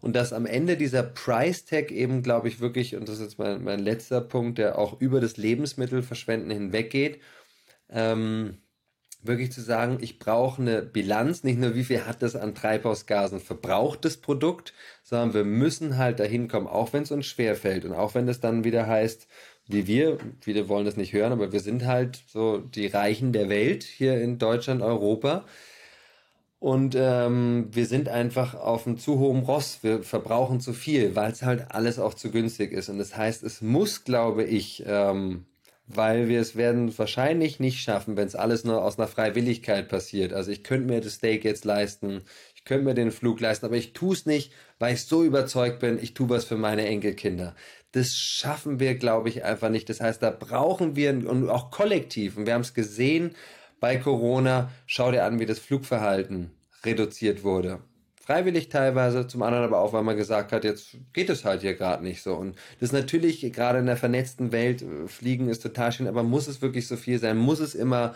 [0.00, 3.38] Und dass am Ende dieser Price Tag eben, glaube ich, wirklich, und das ist jetzt
[3.38, 7.20] mein, mein letzter Punkt, der auch über das Lebensmittelverschwenden hinweggeht,
[7.90, 8.58] ähm,
[9.26, 13.40] wirklich zu sagen, ich brauche eine Bilanz, nicht nur wie viel hat das an Treibhausgasen
[13.40, 17.92] verbraucht, das Produkt, sondern wir müssen halt dahin kommen, auch wenn es uns schwerfällt und
[17.92, 19.26] auch wenn es dann wieder heißt,
[19.66, 23.48] wie wir, viele wollen das nicht hören, aber wir sind halt so die Reichen der
[23.48, 25.44] Welt hier in Deutschland, Europa.
[26.58, 29.80] Und ähm, wir sind einfach auf einem zu hohen Ross.
[29.82, 32.88] Wir verbrauchen zu viel, weil es halt alles auch zu günstig ist.
[32.88, 35.44] Und das heißt, es muss, glaube ich, ähm,
[35.86, 40.32] weil wir es werden wahrscheinlich nicht schaffen, wenn es alles nur aus einer Freiwilligkeit passiert.
[40.32, 42.22] Also ich könnte mir das Steak jetzt leisten,
[42.54, 45.80] ich könnte mir den Flug leisten, aber ich tue es nicht, weil ich so überzeugt
[45.80, 47.54] bin, ich tue was für meine Enkelkinder.
[47.92, 49.88] Das schaffen wir, glaube ich, einfach nicht.
[49.88, 53.36] Das heißt, da brauchen wir und auch kollektiv, und wir haben es gesehen
[53.78, 56.50] bei Corona, schau dir an, wie das Flugverhalten
[56.84, 57.80] reduziert wurde.
[58.24, 61.74] Freiwillig teilweise, zum anderen aber auch, weil man gesagt hat, jetzt geht es halt hier
[61.74, 62.34] gerade nicht so.
[62.34, 66.22] Und das ist natürlich gerade in der vernetzten Welt, äh, Fliegen ist total schön, aber
[66.22, 67.36] muss es wirklich so viel sein?
[67.36, 68.14] Muss es immer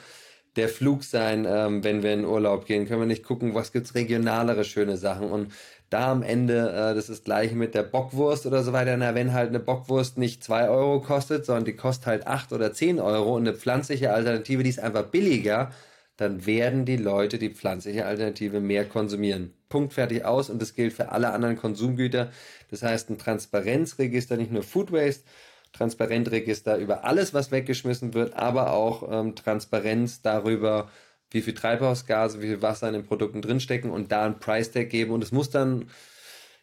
[0.56, 2.86] der Flug sein, ähm, wenn wir in Urlaub gehen?
[2.86, 5.30] Können wir nicht gucken, was gibt's regionalere schöne Sachen?
[5.30, 5.52] Und
[5.90, 9.34] da am Ende, äh, das ist gleich mit der Bockwurst oder so weiter, na, wenn
[9.34, 13.36] halt eine Bockwurst nicht zwei Euro kostet, sondern die kostet halt acht oder zehn Euro
[13.36, 15.70] und eine pflanzliche Alternative, die ist einfach billiger,
[16.16, 19.52] dann werden die Leute die pflanzliche Alternative mehr konsumieren.
[19.68, 22.30] Punkt fertig aus und das gilt für alle anderen Konsumgüter.
[22.70, 25.24] Das heißt, ein Transparenzregister, nicht nur Food Waste,
[25.72, 30.90] Transparenzregister über alles, was weggeschmissen wird, aber auch ähm, Transparenz darüber,
[31.30, 34.88] wie viel Treibhausgase, wie viel Wasser in den Produkten drinstecken und da ein Price Tag
[34.90, 35.12] geben.
[35.12, 35.90] Und es muss dann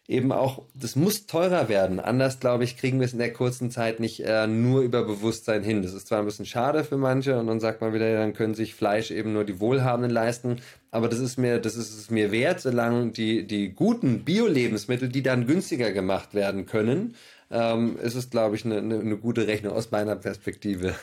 [0.08, 1.98] eben auch, das muss teurer werden.
[1.98, 5.62] Anders, glaube ich, kriegen wir es in der kurzen Zeit nicht äh, nur über Bewusstsein
[5.62, 5.82] hin.
[5.82, 8.54] Das ist zwar ein bisschen schade für manche und dann sagt man wieder, dann können
[8.54, 10.60] sich Fleisch eben nur die Wohlhabenden leisten.
[10.90, 15.22] Aber das ist mir, das ist es mir wert, solange die, die guten Bio-Lebensmittel, die
[15.22, 17.16] dann günstiger gemacht werden können,
[17.50, 20.94] ähm, ist es, glaube ich, eine, eine, eine gute Rechnung aus meiner Perspektive.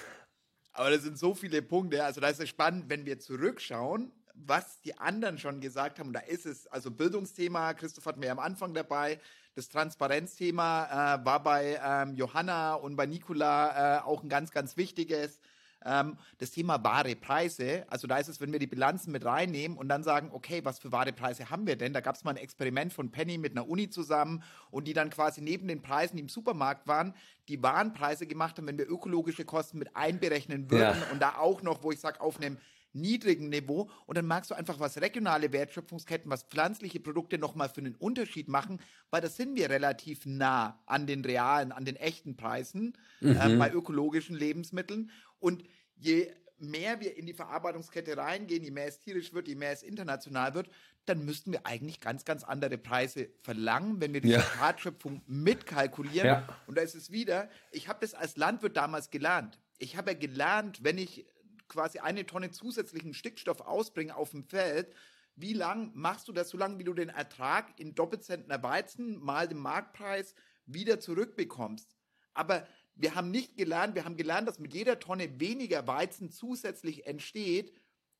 [0.71, 2.03] Aber das sind so viele Punkte.
[2.03, 6.07] Also da ist spannend, wenn wir zurückschauen, was die anderen schon gesagt haben.
[6.07, 9.19] Und da ist es, also Bildungsthema, Christoph hat mir am Anfang dabei,
[9.55, 14.77] das Transparenzthema äh, war bei ähm, Johanna und bei Nicola äh, auch ein ganz, ganz
[14.77, 15.39] wichtiges.
[15.86, 19.77] Ähm, das Thema wahre Preise, also da ist es, wenn wir die Bilanzen mit reinnehmen
[19.77, 21.93] und dann sagen, okay, was für wahre Preise haben wir denn?
[21.93, 25.09] Da gab es mal ein Experiment von Penny mit einer Uni zusammen und die dann
[25.09, 27.13] quasi neben den Preisen, die im Supermarkt waren,
[27.49, 31.11] die Warenpreise gemacht haben, wenn wir ökologische Kosten mit einberechnen würden ja.
[31.11, 32.57] und da auch noch, wo ich sage, auf einem
[32.93, 37.81] niedrigen Niveau und dann magst du einfach was regionale Wertschöpfungsketten, was pflanzliche Produkte nochmal für
[37.81, 38.79] einen Unterschied machen,
[39.09, 43.37] weil da sind wir relativ nah an den realen, an den echten Preisen äh, mhm.
[43.37, 45.63] äh, bei ökologischen Lebensmitteln und
[45.95, 49.83] je mehr wir in die Verarbeitungskette reingehen, je mehr es tierisch wird, je mehr es
[49.83, 50.69] international wird,
[51.05, 54.43] dann müssten wir eigentlich ganz, ganz andere Preise verlangen, wenn wir die ja.
[54.59, 56.27] Wertschöpfung mitkalkulieren.
[56.27, 56.47] Ja.
[56.67, 59.59] Und da ist es wieder, ich habe das als Landwirt damals gelernt.
[59.79, 61.25] Ich habe ja gelernt, wenn ich
[61.74, 64.93] quasi eine Tonne zusätzlichen Stickstoff ausbringe auf dem Feld,
[65.36, 69.47] wie lang machst du das, so lange wie du den Ertrag in Doppelzentner Weizen mal
[69.47, 71.95] den Marktpreis wieder zurückbekommst?
[72.36, 77.07] Aber wir haben nicht gelernt, wir haben gelernt, dass mit jeder Tonne weniger Weizen zusätzlich
[77.07, 77.74] entsteht,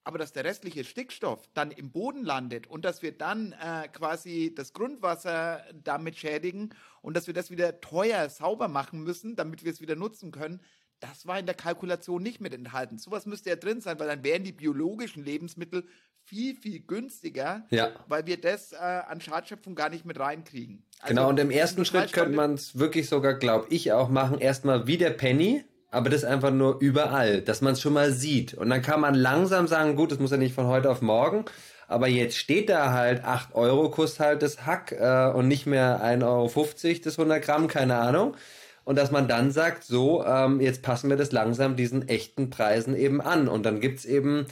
[0.04, 4.52] aber dass der restliche Stickstoff dann im Boden landet und dass wir dann äh, quasi
[4.54, 9.72] das Grundwasser damit schädigen und dass wir das wieder teuer sauber machen müssen, damit wir
[9.72, 10.60] es wieder nutzen können,
[11.04, 12.98] das war in der Kalkulation nicht mit enthalten.
[12.98, 15.84] Sowas müsste ja drin sein, weil dann wären die biologischen Lebensmittel
[16.24, 17.90] viel, viel günstiger, ja.
[18.08, 20.86] weil wir das äh, an Schadschöpfung gar nicht mit reinkriegen.
[21.02, 24.40] Also, genau, und im ersten Schritt könnte man es wirklich sogar, glaube ich, auch machen,
[24.40, 28.54] erstmal wie der Penny, aber das einfach nur überall, dass man es schon mal sieht.
[28.54, 31.44] Und dann kann man langsam sagen, gut, das muss ja nicht von heute auf morgen,
[31.90, 36.02] aber jetzt steht da halt 8 Euro kostet halt das Hack äh, und nicht mehr
[36.02, 38.38] 1,50 Euro das 100 Gramm, keine Ahnung
[38.86, 42.96] und dass man dann sagt, so, ähm, jetzt passen wir das langsam diesen echten Preisen
[42.96, 43.48] eben an.
[43.48, 44.46] Und dann gibt's eben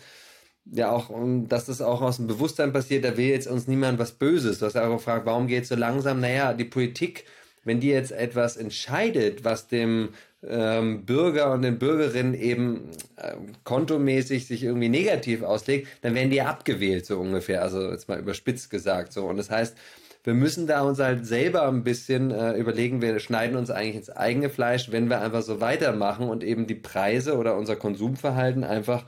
[0.66, 1.10] ja auch,
[1.48, 4.60] dass das auch aus dem Bewusstsein passiert, da will jetzt uns niemand was Böses.
[4.60, 6.22] Du hast auch gefragt, warum geht es so langsam?
[6.22, 7.26] Naja, die Politik,
[7.64, 10.10] wenn die jetzt etwas entscheidet, was dem
[10.48, 16.38] ähm, Bürger und den Bürgerinnen eben äh, kontomäßig sich irgendwie negativ auslegt, dann werden die
[16.38, 17.62] ja abgewählt, so ungefähr.
[17.62, 19.14] Also jetzt mal überspitzt gesagt.
[19.14, 19.26] So.
[19.26, 19.78] Und das heißt,
[20.24, 24.10] wir müssen da uns halt selber ein bisschen äh, überlegen, wir schneiden uns eigentlich ins
[24.10, 29.06] eigene Fleisch, wenn wir einfach so weitermachen und eben die Preise oder unser Konsumverhalten einfach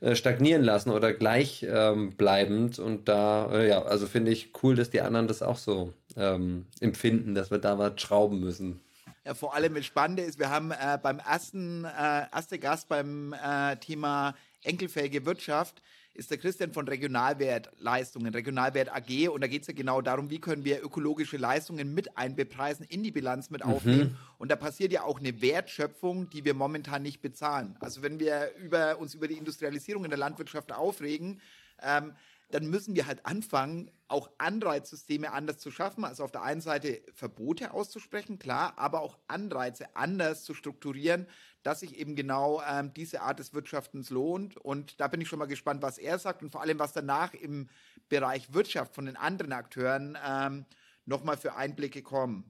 [0.00, 2.78] äh, stagnieren lassen oder gleich ähm, bleibend.
[2.78, 6.66] Und da, äh, ja, also finde ich cool, dass die anderen das auch so ähm,
[6.80, 8.80] empfinden, dass wir da was schrauben müssen.
[9.24, 13.32] Ja, vor allem das Spannende ist, wir haben äh, beim ersten äh, erste Gast beim
[13.32, 15.80] äh, Thema enkelfähige Wirtschaft
[16.16, 19.28] ist der Christian von Regionalwertleistungen, Regionalwert AG.
[19.28, 23.02] Und da geht es ja genau darum, wie können wir ökologische Leistungen mit einbepreisen, in
[23.02, 23.70] die Bilanz mit mhm.
[23.70, 24.18] aufnehmen.
[24.38, 27.76] Und da passiert ja auch eine Wertschöpfung, die wir momentan nicht bezahlen.
[27.80, 31.40] Also wenn wir über, uns über die Industrialisierung in der Landwirtschaft aufregen,
[31.82, 32.14] ähm,
[32.50, 36.04] dann müssen wir halt anfangen, auch Anreizsysteme anders zu schaffen.
[36.04, 41.26] Also auf der einen Seite Verbote auszusprechen, klar, aber auch Anreize anders zu strukturieren,
[41.66, 44.56] dass sich eben genau ähm, diese Art des Wirtschaftens lohnt.
[44.56, 47.34] Und da bin ich schon mal gespannt, was er sagt und vor allem, was danach
[47.34, 47.68] im
[48.08, 50.64] Bereich Wirtschaft von den anderen Akteuren ähm,
[51.06, 52.48] nochmal für Einblicke kommen.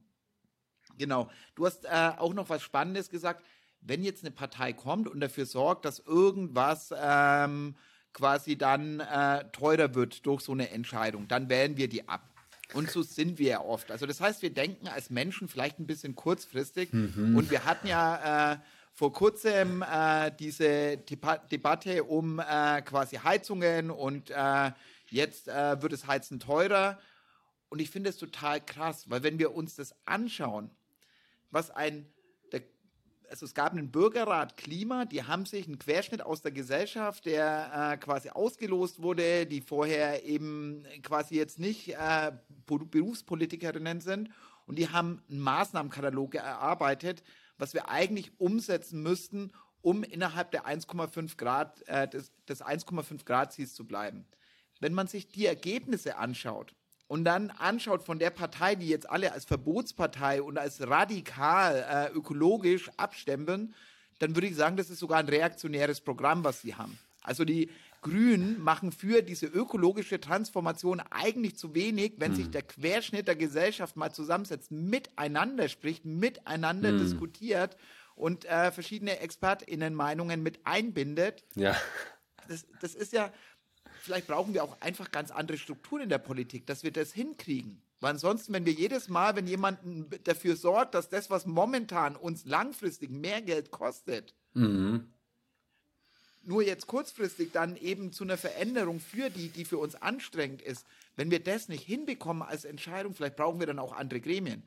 [0.99, 1.31] Genau.
[1.55, 3.43] Du hast äh, auch noch was Spannendes gesagt.
[3.81, 7.75] Wenn jetzt eine Partei kommt und dafür sorgt, dass irgendwas ähm,
[8.13, 12.29] quasi dann äh, teurer wird durch so eine Entscheidung, dann wählen wir die ab.
[12.73, 13.89] Und so sind wir ja oft.
[13.89, 16.93] Also das heißt, wir denken als Menschen vielleicht ein bisschen kurzfristig.
[16.93, 17.35] Mhm.
[17.35, 18.57] Und wir hatten ja äh,
[18.97, 24.71] vor kurzem äh, diese Deba Debatte um äh, quasi Heizungen und äh,
[25.11, 26.97] jetzt äh, wird es Heizen teurer.
[27.69, 30.71] Und ich finde es total krass, weil wenn wir uns das anschauen,
[31.51, 32.07] was ein,
[32.51, 32.63] der,
[33.29, 37.91] also es gab einen Bürgerrat Klima, die haben sich einen Querschnitt aus der Gesellschaft, der
[37.93, 42.31] äh, quasi ausgelost wurde, die vorher eben quasi jetzt nicht äh,
[42.65, 44.31] Berufspolitikerinnen sind
[44.65, 47.21] und die haben einen Maßnahmenkatalog erarbeitet,
[47.57, 49.51] was wir eigentlich umsetzen müssten,
[49.81, 54.25] um innerhalb der 1,5 Grad, äh, des, des 1,5 Grad Ziels zu bleiben.
[54.79, 56.75] Wenn man sich die Ergebnisse anschaut
[57.07, 62.15] und dann anschaut von der Partei, die jetzt alle als Verbotspartei und als radikal äh,
[62.15, 63.73] ökologisch abstempeln,
[64.19, 66.97] dann würde ich sagen, das ist sogar ein reaktionäres Programm, was sie haben.
[67.21, 67.69] Also die
[68.01, 72.35] Grünen machen für diese ökologische Transformation eigentlich zu wenig, wenn hm.
[72.35, 76.99] sich der Querschnitt der Gesellschaft mal zusammensetzt, miteinander spricht, miteinander hm.
[76.99, 77.77] diskutiert
[78.15, 81.43] und äh, verschiedene ExpertInnen-Meinungen mit einbindet.
[81.55, 81.75] Ja.
[82.47, 83.31] Das, das ist ja,
[84.01, 87.81] vielleicht brauchen wir auch einfach ganz andere Strukturen in der Politik, dass wir das hinkriegen.
[87.99, 89.79] Weil ansonsten, wenn wir jedes Mal, wenn jemand
[90.23, 95.11] dafür sorgt, dass das, was momentan uns langfristig mehr Geld kostet, mhm.
[96.47, 100.85] Nur jetzt kurzfristig dann eben zu einer Veränderung für die, die für uns anstrengend ist,
[101.15, 104.63] wenn wir das nicht hinbekommen als Entscheidung, vielleicht brauchen wir dann auch andere Gremien.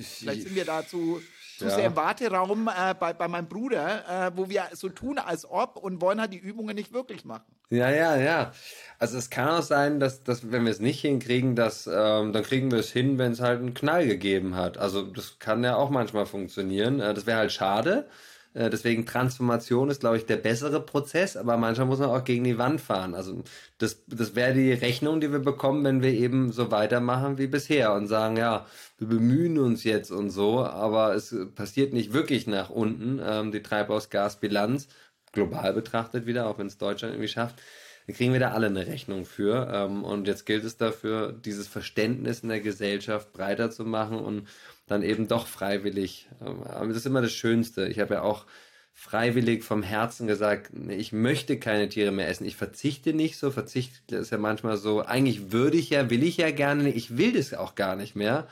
[0.00, 1.20] Vielleicht sind wir dazu
[1.58, 1.70] zu ja.
[1.70, 5.76] sehr im Warteraum äh, bei, bei meinem Bruder, äh, wo wir so tun, als ob
[5.76, 7.54] und wollen halt die Übungen nicht wirklich machen.
[7.70, 8.52] Ja, ja, ja.
[8.98, 12.42] Also es kann auch sein, dass, dass wenn wir es nicht hinkriegen, dass, ähm, dann
[12.44, 14.78] kriegen wir es hin, wenn es halt einen Knall gegeben hat.
[14.78, 17.00] Also das kann ja auch manchmal funktionieren.
[17.00, 18.08] Äh, das wäre halt schade.
[18.54, 22.44] Äh, deswegen Transformation ist, glaube ich, der bessere Prozess, aber manchmal muss man auch gegen
[22.44, 23.14] die Wand fahren.
[23.14, 23.42] Also
[23.78, 27.92] das, das wäre die Rechnung, die wir bekommen, wenn wir eben so weitermachen wie bisher
[27.92, 28.66] und sagen, ja,
[28.98, 33.62] wir bemühen uns jetzt und so, aber es passiert nicht wirklich nach unten, ähm, die
[33.62, 34.88] Treibhausgasbilanz,
[35.32, 37.60] global betrachtet wieder, auch wenn es Deutschland irgendwie schafft.
[38.06, 39.68] Dann kriegen wir da alle eine Rechnung für.
[39.72, 44.46] Ähm, und jetzt gilt es dafür, dieses Verständnis in der Gesellschaft breiter zu machen und
[44.86, 46.28] dann eben doch freiwillig.
[46.40, 47.88] Aber das ist immer das Schönste.
[47.88, 48.46] Ich habe ja auch
[48.92, 52.46] freiwillig vom Herzen gesagt, ich möchte keine Tiere mehr essen.
[52.46, 53.50] Ich verzichte nicht so.
[53.50, 57.32] Verzicht ist ja manchmal so, eigentlich würde ich ja, will ich ja gerne, ich will
[57.32, 58.46] das auch gar nicht mehr.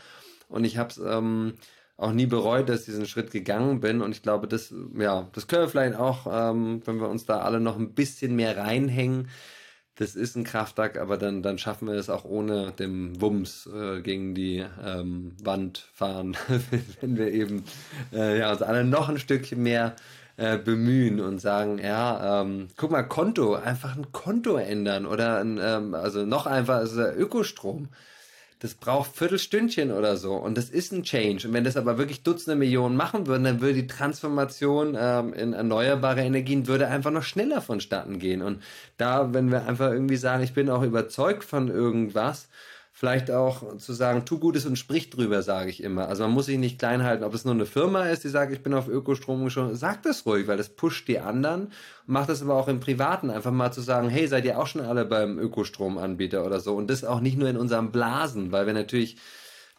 [0.49, 1.55] Und ich habe es ähm,
[1.97, 4.03] auch nie bereut, dass ich diesen Schritt gegangen bin.
[4.03, 7.41] Und ich glaube, das, ja, das können wir vielleicht auch, ähm, wenn wir uns da
[7.41, 9.29] alle noch ein bisschen mehr reinhängen,
[9.97, 14.01] das ist ein Kraftwerk, aber dann, dann schaffen wir es auch ohne dem Wumms äh,
[14.01, 16.37] gegen die ähm, Wand fahren,
[17.01, 17.65] wenn wir eben
[18.13, 19.95] äh, ja, uns alle noch ein Stückchen mehr
[20.39, 25.61] äh, bemühen und sagen, ja, ähm, guck mal, Konto, einfach ein Konto ändern oder ein,
[25.63, 27.89] ähm, also noch einfach also Ökostrom
[28.63, 31.49] das braucht Viertelstündchen oder so und das ist ein Change.
[31.49, 35.53] Und wenn das aber wirklich Dutzende Millionen machen würden, dann würde die Transformation ähm, in
[35.53, 38.41] erneuerbare Energien würde einfach noch schneller vonstatten gehen.
[38.41, 38.63] Und
[38.99, 42.49] da, wenn wir einfach irgendwie sagen, ich bin auch überzeugt von irgendwas,
[43.03, 46.07] vielleicht auch zu sagen, tu Gutes und sprich drüber, sage ich immer.
[46.07, 48.53] Also man muss sich nicht klein halten, ob es nur eine Firma ist, die sagt,
[48.53, 51.73] ich bin auf Ökostrom schon, sag das ruhig, weil das pusht die anderen.
[52.07, 54.83] Macht das aber auch im Privaten, einfach mal zu sagen, hey, seid ihr auch schon
[54.83, 56.77] alle beim Ökostromanbieter oder so.
[56.77, 59.17] Und das auch nicht nur in unserem Blasen, weil wir natürlich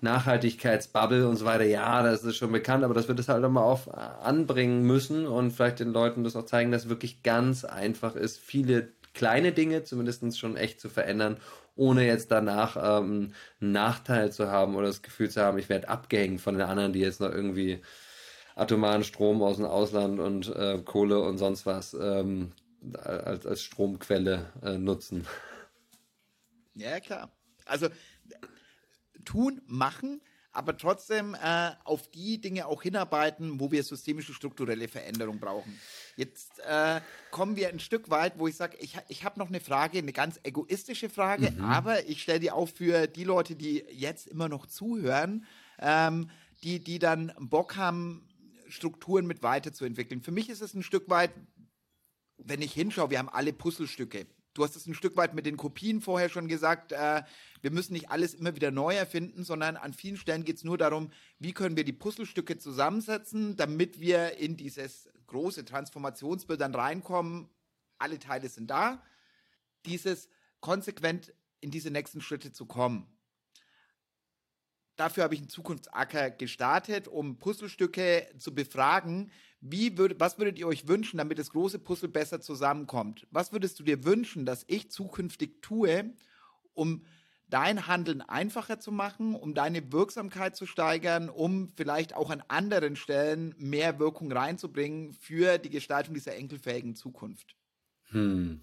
[0.02, 3.50] Nachhaltigkeitsbubble und so weiter, ja, das ist schon bekannt, aber dass wir das halt auch
[3.50, 7.64] mal auf anbringen müssen und vielleicht den Leuten das auch zeigen, dass es wirklich ganz
[7.64, 11.38] einfach ist, viele kleine Dinge zumindest schon echt zu verändern
[11.76, 15.90] ohne jetzt danach ähm, einen Nachteil zu haben oder das Gefühl zu haben, ich werde
[15.90, 17.82] abgehängt von den anderen, die jetzt noch irgendwie
[18.56, 22.52] atomaren Strom aus dem Ausland und äh, Kohle und sonst was ähm,
[22.94, 25.26] als, als Stromquelle äh, nutzen.
[26.76, 27.32] Ja, klar.
[27.66, 27.88] Also
[29.26, 30.22] tun, machen,
[30.52, 35.80] aber trotzdem äh, auf die Dinge auch hinarbeiten, wo wir systemische strukturelle Veränderung brauchen.
[36.16, 37.02] Jetzt äh,
[37.32, 40.14] kommen wir ein Stück weit, wo ich sage, ich, ich habe noch eine Frage, eine
[40.14, 41.66] ganz egoistische Frage, mhm.
[41.66, 45.46] aber ich stelle die auch für die Leute, die jetzt immer noch zuhören,
[45.80, 46.30] ähm,
[46.64, 48.30] die, die dann Bock haben,
[48.68, 50.22] Strukturen mit weiterzuentwickeln.
[50.22, 51.32] Für mich ist es ein Stück weit,
[52.38, 54.26] wenn ich hinschaue, wir haben alle Puzzlestücke.
[54.54, 56.92] Du hast es ein Stück weit mit den Kopien vorher schon gesagt.
[56.92, 57.24] Äh,
[57.62, 60.78] wir müssen nicht alles immer wieder neu erfinden, sondern an vielen Stellen geht es nur
[60.78, 67.50] darum, wie können wir die Puzzlestücke zusammensetzen, damit wir in dieses große Transformationsbild dann reinkommen.
[67.98, 69.04] Alle Teile sind da.
[69.86, 70.30] Dieses
[70.60, 73.08] konsequent in diese nächsten Schritte zu kommen.
[74.96, 79.32] Dafür habe ich einen Zukunftsacker gestartet, um Puzzlestücke zu befragen,
[79.66, 83.26] wie würd, was würdet ihr euch wünschen, damit das große Puzzle besser zusammenkommt?
[83.32, 86.14] Was würdest du dir wünschen, dass ich zukünftig tue,
[86.74, 87.06] um
[87.50, 92.98] dein Handeln einfacher zu machen, um deine Wirksamkeit zu steigern, um vielleicht auch an anderen
[92.98, 97.56] Stellen mehr Wirkung reinzubringen für die Gestaltung dieser enkelfähigen Zukunft?
[98.10, 98.60] Hm.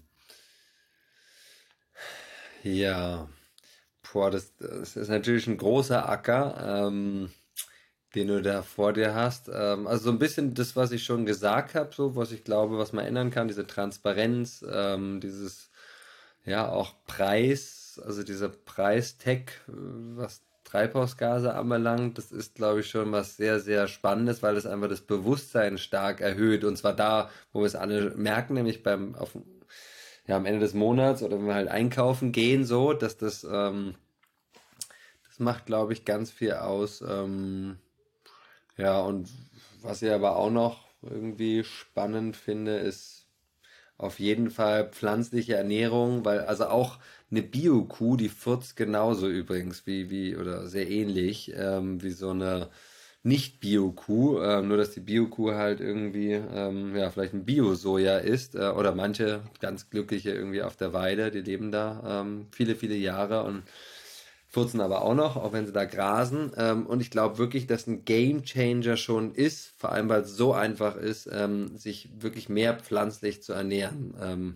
[2.61, 3.27] Ja.
[4.13, 7.31] boah, das, das ist natürlich ein großer Acker, ähm,
[8.15, 9.49] den du da vor dir hast.
[9.53, 12.77] Ähm, also so ein bisschen das, was ich schon gesagt habe, so was ich glaube,
[12.77, 15.71] was man ändern kann, diese Transparenz, ähm, dieses
[16.45, 23.35] ja auch Preis, also dieser Preistag, was Treibhausgase anbelangt, das ist, glaube ich, schon was
[23.35, 26.63] sehr, sehr Spannendes, weil es einfach das Bewusstsein stark erhöht.
[26.63, 29.31] Und zwar da, wo wir es alle merken, nämlich beim auf,
[30.27, 33.95] ja, am Ende des Monats oder wenn wir halt einkaufen gehen, so, dass das, ähm,
[35.27, 37.01] das macht, glaube ich, ganz viel aus.
[37.01, 37.77] Ähm,
[38.77, 39.29] ja, und
[39.81, 43.27] was ich aber auch noch irgendwie spannend finde, ist
[43.97, 46.99] auf jeden Fall pflanzliche Ernährung, weil also auch
[47.31, 52.69] eine Bio-Kuh, die furzt genauso übrigens wie, wie oder sehr ähnlich ähm, wie so eine
[53.23, 58.69] nicht-Bio-Kuh, ähm, nur dass die Bio-Kuh halt irgendwie, ähm, ja, vielleicht ein Bio-Soja ist äh,
[58.69, 63.43] oder manche ganz glückliche irgendwie auf der Weide, die leben da ähm, viele, viele Jahre
[63.43, 63.63] und
[64.51, 66.51] furzen aber auch noch, auch wenn sie da grasen.
[66.57, 70.35] Ähm, und ich glaube wirklich, dass ein Game Changer schon ist, vor allem weil es
[70.35, 74.13] so einfach ist, ähm, sich wirklich mehr pflanzlich zu ernähren.
[74.21, 74.55] Ähm,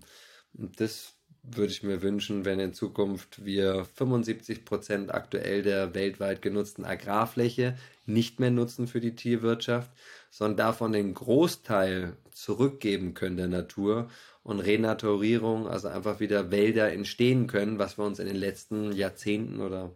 [0.54, 6.84] das würde ich mir wünschen, wenn in Zukunft wir 75 Prozent aktuell der weltweit genutzten
[6.84, 9.91] Agrarfläche nicht mehr nutzen für die Tierwirtschaft,
[10.30, 14.10] sondern davon den Großteil zurückgeben können der Natur
[14.46, 19.60] und Renaturierung, also einfach wieder Wälder entstehen können, was wir uns in den letzten Jahrzehnten
[19.60, 19.89] oder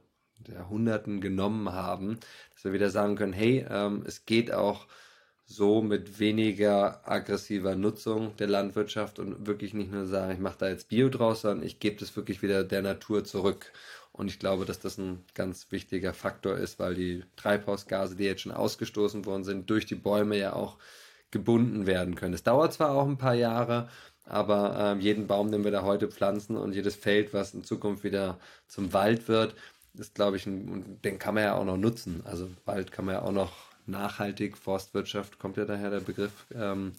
[0.48, 2.20] Jahrhunderten genommen haben,
[2.52, 4.88] dass wir wieder sagen können, hey, ähm, es geht auch
[5.46, 10.70] so mit weniger aggressiver Nutzung der Landwirtschaft und wirklich nicht nur sagen, ich mache da
[10.70, 13.72] jetzt Bio draus, sondern ich gebe das wirklich wieder der Natur zurück.
[14.12, 18.42] Und ich glaube, dass das ein ganz wichtiger Faktor ist, weil die Treibhausgase, die jetzt
[18.42, 20.78] schon ausgestoßen worden sind, durch die Bäume ja auch
[21.32, 22.34] gebunden werden können.
[22.34, 23.90] Es dauert zwar auch ein paar Jahre,
[24.30, 28.04] aber äh, jeden Baum, den wir da heute pflanzen und jedes Feld, was in Zukunft
[28.04, 29.56] wieder zum Wald wird,
[29.96, 32.22] ist, glaube ich, ein, den kann man ja auch noch nutzen.
[32.26, 33.52] Also Wald kann man ja auch noch
[33.86, 36.94] nachhaltig, Forstwirtschaft kommt ja daher der Begriff, ähm,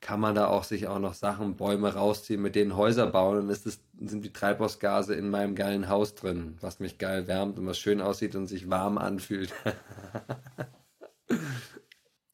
[0.00, 3.36] kann man da auch sich auch noch Sachen, Bäume rausziehen, mit denen Häuser bauen.
[3.36, 7.58] Dann ist es, sind die Treibhausgase in meinem geilen Haus drin, was mich geil wärmt
[7.58, 9.52] und was schön aussieht und sich warm anfühlt.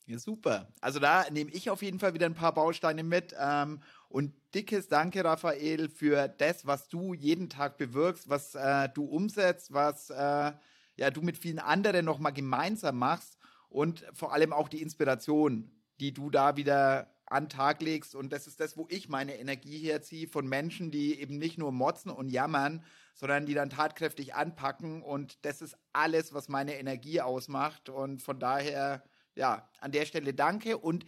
[0.07, 0.69] ja, super.
[0.83, 3.35] Also da nehme ich auf jeden Fall wieder ein paar Bausteine mit.
[3.41, 3.81] Ähm,
[4.15, 9.73] und dickes Danke, Raphael, für das, was du jeden Tag bewirkst, was äh, du umsetzt,
[9.73, 10.53] was äh,
[10.97, 13.37] ja, du mit vielen anderen nochmal gemeinsam machst
[13.69, 18.15] und vor allem auch die Inspiration, die du da wieder an Tag legst.
[18.15, 21.73] Und das ist das, wo ich meine Energie herziehe von Menschen, die eben nicht nur
[21.73, 22.85] motzen und jammern,
[23.17, 25.03] sondern die dann tatkräftig anpacken.
[25.03, 27.89] Und das ist alles, was meine Energie ausmacht.
[27.89, 29.03] Und von daher,
[29.35, 30.79] ja, an der Stelle danke.
[30.79, 31.05] Und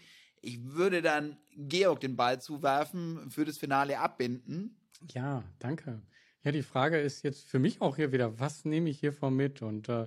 [0.47, 4.77] ich würde dann Georg den Ball zuwerfen für das Finale abbinden.
[5.13, 6.01] Ja, danke.
[6.45, 9.61] Ja, die Frage ist jetzt für mich auch hier wieder, was nehme ich hiervon mit?
[9.61, 10.07] Und äh,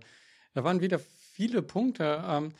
[0.53, 2.23] da waren wieder viele Punkte.
[2.25, 2.53] Ähm,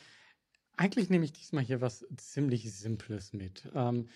[0.76, 3.66] eigentlich nehme ich diesmal hier was ziemlich Simples mit.
[3.74, 4.08] Ähm,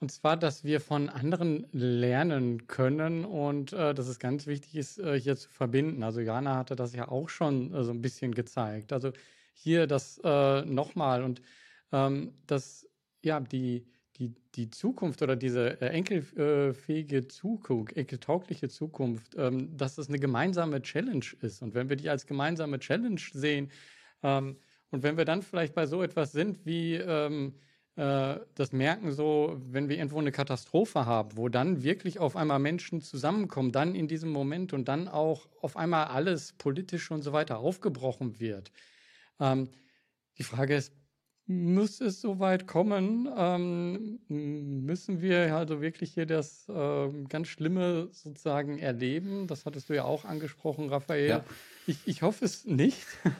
[0.00, 4.98] und zwar, dass wir von anderen lernen können und äh, dass es ganz wichtig ist,
[4.98, 6.02] äh, hier zu verbinden.
[6.02, 8.92] Also Jana hatte das ja auch schon äh, so ein bisschen gezeigt.
[8.92, 9.12] Also
[9.52, 11.40] hier das äh, nochmal und
[11.92, 12.88] ähm, dass
[13.24, 13.84] ja die,
[14.16, 20.82] die, die Zukunft oder diese äh, enkelfähige Zukunft, enkeltaugliche Zukunft, ähm, dass das eine gemeinsame
[20.82, 21.62] Challenge ist.
[21.62, 23.70] Und wenn wir die als gemeinsame Challenge sehen,
[24.22, 24.56] ähm,
[24.90, 27.54] und wenn wir dann vielleicht bei so etwas sind wie ähm,
[27.96, 32.60] äh, das Merken, so, wenn wir irgendwo eine Katastrophe haben, wo dann wirklich auf einmal
[32.60, 37.32] Menschen zusammenkommen, dann in diesem Moment und dann auch auf einmal alles politisch und so
[37.32, 38.70] weiter aufgebrochen wird.
[39.40, 39.68] Ähm,
[40.38, 40.92] die Frage ist,
[41.46, 43.28] muss es so weit kommen?
[43.36, 49.46] Ähm, müssen wir also wirklich hier das äh, ganz Schlimme sozusagen erleben?
[49.46, 51.28] Das hattest du ja auch angesprochen, Raphael.
[51.28, 51.44] Ja.
[51.86, 53.06] Ich, ich hoffe es nicht.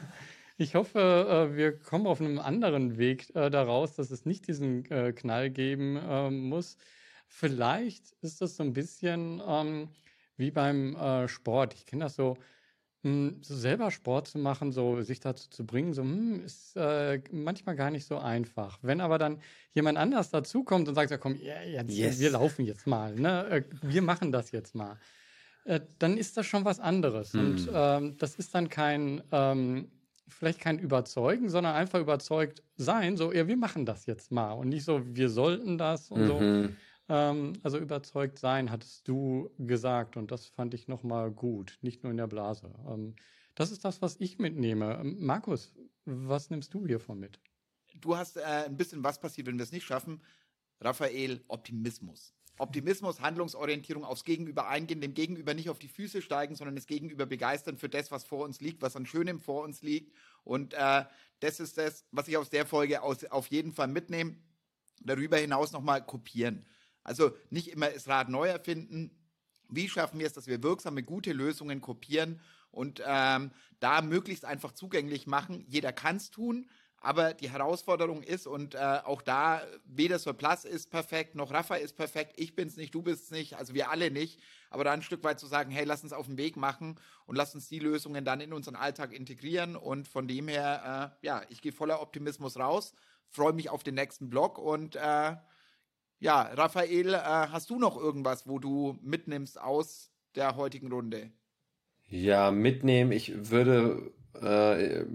[0.57, 4.89] Ich hoffe, äh, wir kommen auf einem anderen Weg äh, daraus, dass es nicht diesen
[4.89, 6.77] äh, Knall geben ähm, muss.
[7.27, 9.89] Vielleicht ist das so ein bisschen ähm,
[10.37, 10.95] wie beim
[11.27, 11.73] Sport.
[11.73, 12.37] Ich kenne das so,
[13.05, 17.21] hm, so selber Sport zu machen, so sich dazu zu bringen, so hm, ist äh,
[17.31, 18.79] manchmal gar nicht so einfach.
[18.81, 19.39] Wenn aber dann
[19.73, 22.19] jemand anders dazukommt und sagt, ja, komm, yeah, jetzt, yes.
[22.19, 23.63] wir laufen jetzt mal, ne?
[23.83, 24.97] wir machen das jetzt mal,
[25.65, 27.33] äh, dann ist das schon was anderes.
[27.33, 27.39] Hm.
[27.39, 29.91] Und ähm, das ist dann kein ähm,
[30.27, 34.69] vielleicht kein Überzeugen, sondern einfach überzeugt sein, so, ja, wir machen das jetzt mal und
[34.69, 36.27] nicht so, wir sollten das und mhm.
[36.27, 36.69] so.
[37.07, 42.11] Ähm, also überzeugt sein, hattest du gesagt und das fand ich nochmal gut, nicht nur
[42.11, 42.73] in der Blase.
[42.87, 43.15] Ähm,
[43.53, 44.99] das ist das, was ich mitnehme.
[44.99, 45.73] Ähm, Markus,
[46.05, 47.39] was nimmst du hiervon mit?
[48.01, 50.21] Du hast äh, ein bisschen was passiert, wenn wir es nicht schaffen.
[50.81, 52.33] Raphael, Optimismus.
[52.57, 57.25] Optimismus, Handlungsorientierung aufs Gegenüber eingehen, dem Gegenüber nicht auf die Füße steigen, sondern das Gegenüber
[57.25, 60.13] begeistern für das, was vor uns liegt, was an Schönem vor uns liegt.
[60.43, 61.03] Und äh,
[61.41, 64.37] das ist das, was ich aus der Folge aus, auf jeden Fall mitnehme.
[65.01, 66.65] Darüber hinaus nochmal kopieren.
[67.05, 69.11] Also nicht immer das Rad neu erfinden.
[69.69, 72.41] Wie schaffen wir es, dass wir wirksame, gute Lösungen kopieren
[72.71, 75.63] und ähm, da möglichst einfach zugänglich machen?
[75.69, 76.67] Jeder kann es tun.
[77.05, 81.95] Aber die Herausforderung ist, und äh, auch da, weder Surplus ist perfekt, noch Rafa ist
[81.95, 84.39] perfekt, ich bin's nicht, du bist's nicht, also wir alle nicht,
[84.71, 87.35] aber da ein Stück weit zu sagen, hey, lass uns auf den Weg machen und
[87.35, 89.75] lass uns die Lösungen dann in unseren Alltag integrieren.
[89.75, 92.95] Und von dem her, äh, ja, ich gehe voller Optimismus raus,
[93.29, 95.35] freue mich auf den nächsten Blog und äh,
[96.25, 101.31] ja, Raphael, äh, hast du noch irgendwas, wo du mitnimmst aus der heutigen Runde?
[102.07, 103.11] Ja, mitnehmen.
[103.11, 105.05] Ich würde äh,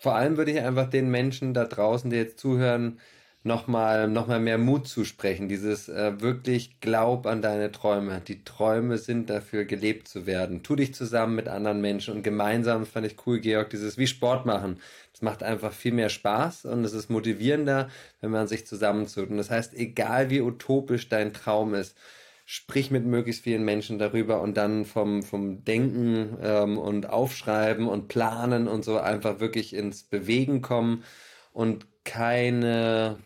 [0.00, 3.00] vor allem würde ich einfach den Menschen da draußen, die jetzt zuhören,
[3.44, 5.48] nochmal noch mal mehr Mut zusprechen.
[5.48, 8.20] Dieses äh, wirklich Glaub an deine Träume.
[8.26, 10.62] Die Träume sind dafür gelebt zu werden.
[10.62, 14.44] Tu dich zusammen mit anderen Menschen und gemeinsam, fand ich cool, Georg, dieses wie Sport
[14.46, 14.80] machen.
[15.12, 17.88] Das macht einfach viel mehr Spaß und es ist motivierender,
[18.20, 19.30] wenn man sich zusammenzut.
[19.30, 21.96] Und das heißt, egal wie utopisch dein Traum ist,
[22.44, 28.08] sprich mit möglichst vielen Menschen darüber und dann vom, vom Denken ähm, und Aufschreiben und
[28.08, 31.04] Planen und so einfach wirklich ins Bewegen kommen
[31.52, 33.18] und keine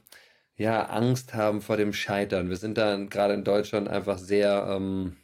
[0.56, 2.48] ja, Angst haben vor dem Scheitern.
[2.48, 5.16] Wir sind da gerade in Deutschland einfach sehr ähm,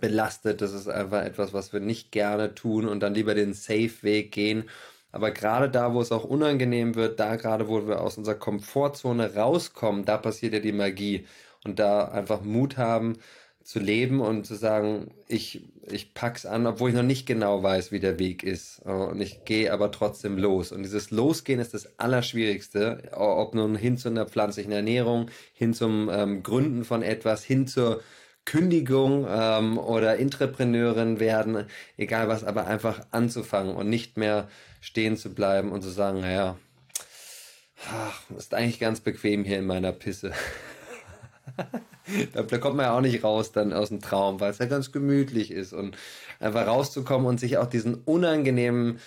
[0.00, 0.60] belastet.
[0.62, 4.68] Das ist einfach etwas, was wir nicht gerne tun und dann lieber den Safe-Weg gehen.
[5.12, 9.34] Aber gerade da, wo es auch unangenehm wird, da gerade, wo wir aus unserer Komfortzone
[9.34, 11.26] rauskommen, da passiert ja die Magie
[11.64, 13.18] und da einfach Mut haben
[13.62, 17.92] zu leben und zu sagen, ich, ich pack's an, obwohl ich noch nicht genau weiß,
[17.92, 18.80] wie der Weg ist.
[18.80, 20.72] Und ich gehe aber trotzdem los.
[20.72, 26.08] Und dieses Losgehen ist das Allerschwierigste, ob nun hin zu einer pflanzlichen Ernährung, hin zum
[26.10, 28.02] ähm, Gründen von etwas, hin zur
[28.44, 31.66] Kündigung ähm, oder Entrepreneurin werden,
[31.96, 34.48] egal was, aber einfach anzufangen und nicht mehr
[34.80, 36.56] stehen zu bleiben und zu sagen, naja,
[38.36, 40.32] ist eigentlich ganz bequem hier in meiner Pisse.
[42.32, 44.92] da kommt man ja auch nicht raus dann aus dem Traum, weil es ja ganz
[44.92, 45.96] gemütlich ist und
[46.38, 48.98] einfach rauszukommen und sich auch diesen unangenehmen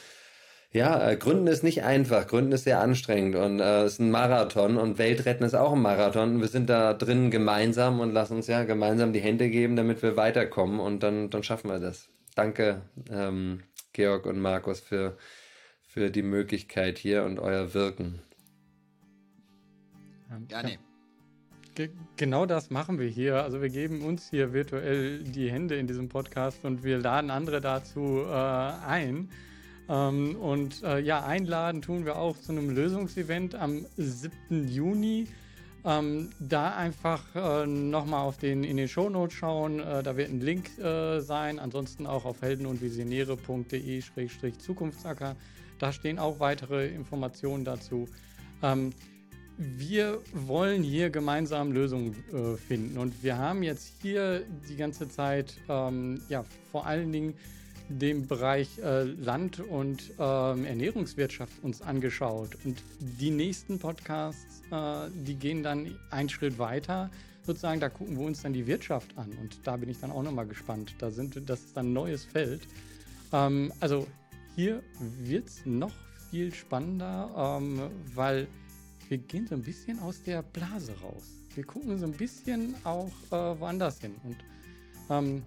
[0.74, 2.26] ja, äh, Gründen ist nicht einfach.
[2.28, 6.42] Gründen ist sehr anstrengend und äh, ist ein Marathon und Weltretten ist auch ein Marathon.
[6.42, 10.18] Wir sind da drin gemeinsam und lassen uns ja gemeinsam die Hände geben, damit wir
[10.18, 12.10] weiterkommen und dann, dann schaffen wir das.
[12.36, 12.82] Danke,
[13.12, 13.62] ähm,
[13.94, 15.16] Georg und Markus, für,
[15.86, 18.24] für die Möglichkeit hier und euer Wirken.
[20.48, 20.80] Gerne
[22.18, 23.44] genau das machen wir hier.
[23.44, 27.62] Also wir geben uns hier virtuell die Hände in diesem Podcast und wir laden andere
[27.62, 29.30] dazu äh, ein.
[29.90, 34.68] Ähm, und äh, ja, einladen tun wir auch zu einem Lösungsevent am 7.
[34.68, 35.28] Juni.
[35.86, 40.40] Ähm, da einfach äh, nochmal auf den, in den Shownotes schauen, äh, da wird ein
[40.40, 45.36] Link äh, sein, ansonsten auch auf helden- und visionäre.de-zukunftsacker.
[45.80, 48.08] Da stehen auch weitere Informationen dazu.
[48.62, 48.94] Ähm,
[49.58, 52.98] wir wollen hier gemeinsam Lösungen äh, finden.
[52.98, 57.36] Und wir haben jetzt hier die ganze Zeit ähm, ja, vor allen Dingen
[57.90, 62.58] den Bereich äh, Land- und ähm, Ernährungswirtschaft uns angeschaut.
[62.64, 67.12] Und die nächsten Podcasts, äh, die gehen dann einen Schritt weiter.
[67.46, 69.32] Sozusagen, da gucken wir uns dann die Wirtschaft an.
[69.42, 70.96] Und da bin ich dann auch nochmal gespannt.
[71.00, 72.62] Da sind, das ist dann ein neues Feld.
[73.34, 74.08] Ähm, also
[74.56, 75.92] hier wird es noch
[76.32, 77.82] viel spannender, ähm,
[78.16, 78.48] weil
[79.10, 81.24] wir gehen so ein bisschen aus der Blase raus.
[81.56, 84.16] Wir gucken so ein bisschen auch äh, woanders hin.
[84.24, 84.38] Und
[85.10, 85.44] ähm,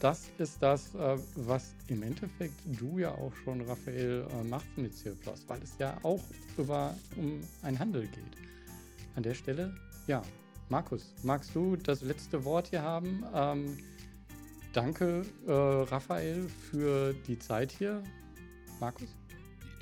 [0.00, 4.94] das ist das, äh, was im Endeffekt du ja auch schon, Raphael, äh, machst mit
[4.94, 6.22] Cirplus, weil es ja auch
[6.58, 8.36] über, um einen Handel geht.
[9.14, 9.74] An der Stelle,
[10.06, 10.22] ja,
[10.68, 13.24] Markus, magst du das letzte Wort hier haben?
[13.34, 13.78] Ähm,
[14.72, 18.02] danke, äh, Raphael, für die Zeit hier.
[18.80, 19.08] Markus?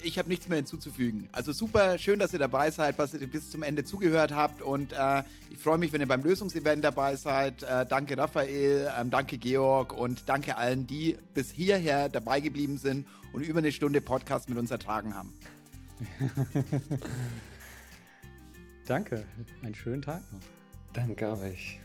[0.04, 1.28] Ich habe nichts mehr hinzuzufügen.
[1.32, 4.92] Also super, schön, dass ihr dabei seid, dass ihr bis zum Ende zugehört habt und
[4.92, 7.62] äh, ich freue mich, wenn ihr beim Lösungsevent dabei seid.
[7.62, 13.06] Äh, danke Raphael, ähm, danke Georg und danke allen, die bis hierher dabei geblieben sind
[13.32, 15.32] und über eine Stunde Podcast mit uns ertragen haben.
[18.86, 19.24] danke,
[19.62, 20.40] einen schönen Tag noch.
[20.92, 21.80] Danke euch.